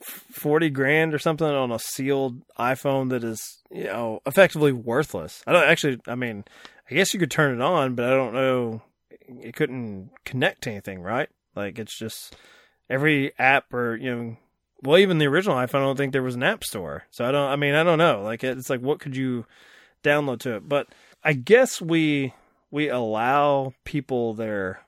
forty 0.00 0.70
grand 0.70 1.12
or 1.12 1.18
something 1.18 1.46
on 1.46 1.70
a 1.70 1.78
sealed 1.78 2.40
iPhone 2.58 3.10
that 3.10 3.22
is 3.22 3.62
you 3.70 3.84
know 3.84 4.20
effectively 4.24 4.72
worthless. 4.72 5.42
I 5.46 5.52
don't 5.52 5.68
actually. 5.68 6.00
I 6.06 6.14
mean, 6.14 6.44
I 6.90 6.94
guess 6.94 7.12
you 7.12 7.20
could 7.20 7.30
turn 7.30 7.54
it 7.54 7.60
on, 7.60 7.94
but 7.94 8.06
I 8.06 8.10
don't 8.10 8.32
know. 8.32 8.82
It 9.10 9.54
couldn't 9.54 10.10
connect 10.24 10.62
to 10.62 10.70
anything, 10.70 11.02
right? 11.02 11.28
Like 11.54 11.78
it's 11.78 11.96
just 11.98 12.34
every 12.88 13.32
app 13.38 13.72
or 13.74 13.96
you 13.96 14.14
know. 14.14 14.36
Well, 14.82 14.96
even 14.96 15.18
the 15.18 15.26
original 15.26 15.56
iPhone, 15.56 15.82
I 15.82 15.84
don't 15.84 15.96
think 15.96 16.14
there 16.14 16.22
was 16.22 16.36
an 16.36 16.42
app 16.42 16.64
store. 16.64 17.04
So 17.10 17.26
I 17.26 17.30
don't. 17.32 17.50
I 17.50 17.56
mean, 17.56 17.74
I 17.74 17.82
don't 17.82 17.98
know. 17.98 18.22
Like 18.22 18.42
it's 18.42 18.70
like 18.70 18.80
what 18.80 18.98
could 18.98 19.14
you 19.14 19.44
download 20.02 20.40
to 20.40 20.56
it? 20.56 20.66
But 20.66 20.86
I 21.22 21.34
guess 21.34 21.82
we 21.82 22.32
we 22.70 22.88
allow 22.88 23.74
people 23.84 24.32
their 24.32 24.80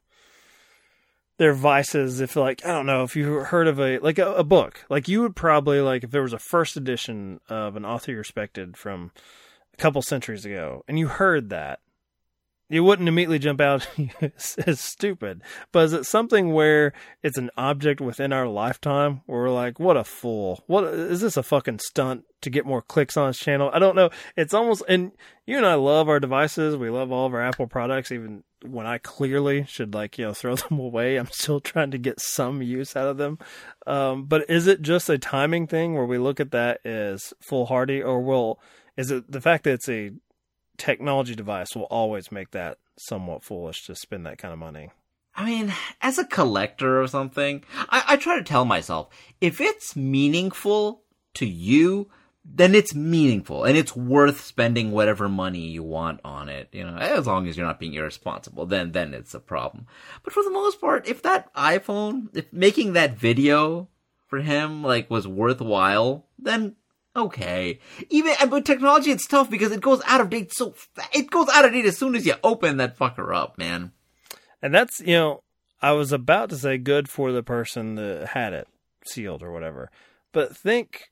their 1.38 1.54
vices 1.54 2.20
if 2.20 2.36
like 2.36 2.64
i 2.64 2.68
don't 2.68 2.86
know 2.86 3.02
if 3.02 3.16
you 3.16 3.32
heard 3.34 3.66
of 3.66 3.80
a 3.80 3.98
like 3.98 4.18
a, 4.18 4.32
a, 4.34 4.44
book. 4.44 4.84
Like 4.88 5.08
you 5.08 5.22
would 5.22 5.34
probably 5.34 5.80
like 5.80 6.04
if 6.04 6.10
there 6.10 6.22
was 6.22 6.32
a 6.32 6.38
first 6.38 6.76
edition 6.76 7.40
of 7.48 7.76
an 7.76 7.84
author 7.84 8.12
you 8.12 8.18
respected 8.18 8.76
from 8.76 9.12
a 9.72 9.76
couple 9.76 10.02
centuries 10.02 10.44
ago 10.44 10.84
and 10.86 10.98
you 10.98 11.08
heard 11.08 11.50
that 11.50 11.80
you 12.72 12.84
wouldn't 12.84 13.08
immediately 13.08 13.38
jump 13.38 13.60
out 13.60 13.86
as 14.66 14.80
stupid 14.80 15.42
but 15.72 15.84
is 15.84 15.92
it 15.92 16.06
something 16.06 16.52
where 16.52 16.92
it's 17.22 17.38
an 17.38 17.50
object 17.56 18.00
within 18.00 18.32
our 18.32 18.48
lifetime 18.48 19.20
where 19.26 19.42
we're 19.42 19.50
like 19.50 19.78
what 19.78 19.96
a 19.96 20.04
fool. 20.22 20.62
What 20.66 20.84
is 20.84 21.20
this 21.20 21.36
a 21.36 21.42
fucking 21.42 21.80
stunt 21.80 22.24
to 22.42 22.50
get 22.50 22.64
more 22.64 22.82
clicks 22.82 23.16
on 23.16 23.28
his 23.28 23.38
channel? 23.38 23.70
I 23.72 23.78
don't 23.78 23.96
know. 23.96 24.10
It's 24.36 24.54
almost 24.54 24.84
and 24.88 25.12
you 25.46 25.56
and 25.56 25.66
i 25.66 25.74
love 25.74 26.08
our 26.08 26.20
devices. 26.20 26.76
We 26.76 26.90
love 26.90 27.10
all 27.10 27.26
of 27.26 27.34
our 27.34 27.42
apple 27.42 27.66
products. 27.66 28.12
Even 28.12 28.44
when 28.64 28.86
I 28.86 28.98
clearly 28.98 29.64
should 29.64 29.94
like 29.94 30.18
you 30.18 30.26
know 30.26 30.34
throw 30.34 30.54
them 30.56 30.78
away, 30.78 31.16
I'm 31.16 31.28
still 31.30 31.60
trying 31.60 31.90
to 31.90 31.98
get 31.98 32.20
some 32.20 32.62
use 32.62 32.94
out 32.94 33.08
of 33.08 33.16
them. 33.16 33.38
Um, 33.86 34.24
but 34.24 34.48
is 34.48 34.66
it 34.66 34.82
just 34.82 35.10
a 35.10 35.18
timing 35.18 35.66
thing 35.66 35.94
where 35.94 36.06
we 36.06 36.18
look 36.18 36.38
at 36.38 36.52
that 36.52 36.84
as 36.86 37.34
foolhardy, 37.40 38.02
or 38.02 38.20
will 38.20 38.60
is 38.96 39.10
it 39.10 39.30
the 39.30 39.40
fact 39.40 39.64
that 39.64 39.72
it's 39.72 39.88
a 39.88 40.12
technology 40.76 41.34
device 41.34 41.74
will 41.74 41.84
always 41.84 42.32
make 42.32 42.50
that 42.52 42.78
somewhat 42.96 43.42
foolish 43.42 43.86
to 43.86 43.94
spend 43.94 44.26
that 44.26 44.38
kind 44.38 44.52
of 44.52 44.58
money? 44.58 44.90
I 45.34 45.46
mean, 45.46 45.72
as 46.00 46.18
a 46.18 46.26
collector 46.26 47.00
or 47.00 47.08
something, 47.08 47.64
I, 47.88 48.02
I 48.08 48.16
try 48.16 48.36
to 48.36 48.44
tell 48.44 48.64
myself 48.64 49.08
if 49.40 49.60
it's 49.60 49.96
meaningful 49.96 51.02
to 51.34 51.46
you, 51.46 52.10
then 52.44 52.74
it's 52.74 52.94
meaningful 52.94 53.64
and 53.64 53.76
it's 53.76 53.96
worth 53.96 54.40
spending 54.40 54.90
whatever 54.90 55.28
money 55.28 55.60
you 55.60 55.82
want 55.82 56.20
on 56.24 56.48
it. 56.48 56.68
You 56.72 56.84
know, 56.84 56.96
as 56.96 57.26
long 57.26 57.46
as 57.46 57.56
you're 57.56 57.66
not 57.66 57.80
being 57.80 57.94
irresponsible, 57.94 58.66
then 58.66 58.92
then 58.92 59.14
it's 59.14 59.32
a 59.32 59.40
problem. 59.40 59.86
But 60.22 60.32
for 60.32 60.42
the 60.42 60.50
most 60.50 60.80
part, 60.80 61.06
if 61.06 61.22
that 61.22 61.52
iPhone, 61.54 62.28
if 62.36 62.52
making 62.52 62.92
that 62.92 63.16
video 63.16 63.88
for 64.26 64.40
him 64.40 64.82
like 64.82 65.10
was 65.10 65.26
worthwhile, 65.26 66.26
then 66.38 66.76
okay. 67.16 67.78
Even 68.10 68.34
but 68.48 68.64
technology, 68.64 69.10
it's 69.10 69.26
tough 69.26 69.50
because 69.50 69.72
it 69.72 69.80
goes 69.80 70.02
out 70.06 70.20
of 70.20 70.30
date 70.30 70.52
so 70.52 70.72
fa- 70.72 71.08
it 71.12 71.30
goes 71.30 71.48
out 71.52 71.64
of 71.64 71.72
date 71.72 71.86
as 71.86 71.98
soon 71.98 72.14
as 72.14 72.26
you 72.26 72.34
open 72.42 72.76
that 72.78 72.98
fucker 72.98 73.34
up, 73.34 73.58
man. 73.58 73.92
And 74.60 74.74
that's 74.74 75.00
you 75.00 75.14
know, 75.14 75.42
I 75.80 75.92
was 75.92 76.12
about 76.12 76.50
to 76.50 76.56
say 76.56 76.78
good 76.78 77.08
for 77.08 77.32
the 77.32 77.42
person 77.42 77.96
that 77.96 78.28
had 78.28 78.52
it 78.52 78.68
sealed 79.04 79.42
or 79.42 79.52
whatever, 79.52 79.90
but 80.32 80.56
think 80.56 81.10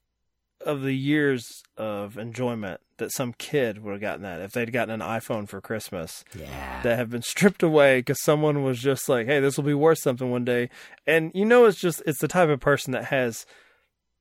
of 0.64 0.82
the 0.82 0.94
years 0.94 1.62
of 1.76 2.18
enjoyment 2.18 2.80
that 2.98 3.12
some 3.12 3.32
kid 3.32 3.82
would 3.82 3.92
have 3.92 4.00
gotten 4.00 4.22
that 4.22 4.40
if 4.40 4.52
they'd 4.52 4.72
gotten 4.72 5.00
an 5.00 5.00
iPhone 5.00 5.48
for 5.48 5.60
Christmas. 5.60 6.22
Yeah. 6.38 6.82
That 6.82 6.98
have 6.98 7.10
been 7.10 7.22
stripped 7.22 7.62
away 7.62 7.98
because 7.98 8.22
someone 8.22 8.62
was 8.62 8.78
just 8.78 9.08
like, 9.08 9.26
"Hey, 9.26 9.40
this 9.40 9.56
will 9.56 9.64
be 9.64 9.74
worth 9.74 9.98
something 9.98 10.30
one 10.30 10.44
day," 10.44 10.68
and 11.06 11.32
you 11.34 11.44
know, 11.44 11.64
it's 11.64 11.80
just 11.80 12.02
it's 12.06 12.20
the 12.20 12.28
type 12.28 12.48
of 12.48 12.60
person 12.60 12.92
that 12.92 13.06
has 13.06 13.46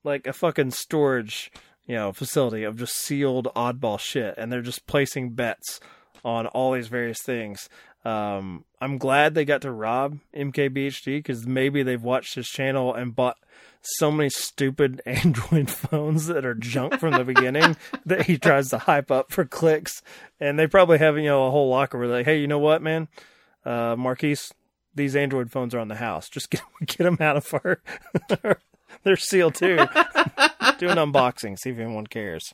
like 0.03 0.25
a 0.25 0.33
fucking 0.33 0.71
storage, 0.71 1.51
you 1.89 1.95
know, 1.95 2.13
facility 2.13 2.63
of 2.63 2.78
just 2.78 2.95
sealed 2.95 3.47
oddball 3.56 3.99
shit, 3.99 4.36
and 4.38 4.52
they're 4.52 4.62
just 4.62 4.86
placing 4.86 5.32
bets 5.32 5.80
on 6.23 6.45
all 6.45 6.73
these 6.73 6.88
various 6.88 7.19
things. 7.23 7.67
Um, 8.06 8.63
I'm 8.80 8.99
glad 8.99 9.34
they 9.34 9.43
got 9.43 9.63
to 9.63 9.71
rob 9.71 10.19
MKBHD 10.36 11.17
because 11.17 11.47
maybe 11.47 11.82
they've 11.82 12.02
watched 12.02 12.36
his 12.36 12.47
channel 12.47 12.93
and 12.93 13.15
bought 13.15 13.38
so 13.82 14.12
many 14.12 14.30
stupid 14.30 15.02
Android 15.08 15.71
phones 15.71 16.28
that 16.28 16.45
are 16.45 16.54
junk 16.54 16.99
from 16.99 17.13
the 17.13 17.23
beginning 17.23 17.75
that 18.06 18.28
he 18.28 18.38
tries 18.38 18.69
to 18.69 18.78
hype 18.78 19.10
up 19.10 19.32
for 19.32 19.43
clicks. 19.43 20.04
And 20.39 20.60
they 20.60 20.67
probably 20.67 20.99
have, 20.99 21.17
you 21.17 21.23
know, 21.23 21.47
a 21.47 21.52
whole 21.52 21.69
locker 21.69 21.97
where 21.97 22.08
they're 22.08 22.17
like, 22.17 22.25
hey, 22.28 22.39
you 22.39 22.47
know 22.47 22.60
what, 22.60 22.84
man? 22.84 23.08
Uh, 23.65 23.95
Marquise, 23.97 24.54
these 24.93 25.15
Android 25.15 25.52
phones 25.52 25.73
are 25.73 25.80
on 25.80 25.88
the 25.88 25.95
house. 25.95 26.30
Just 26.30 26.52
get, 26.52 26.62
get 26.86 26.99
them 26.99 27.17
out 27.19 27.38
of 27.38 27.52
our. 27.52 27.82
They're 29.04 29.17
sealed 29.17 29.56
too. 29.56 29.80
Do 30.77 30.89
an 30.89 30.97
unboxing, 30.97 31.58
see 31.58 31.71
if 31.71 31.79
anyone 31.79 32.08
cares. 32.08 32.53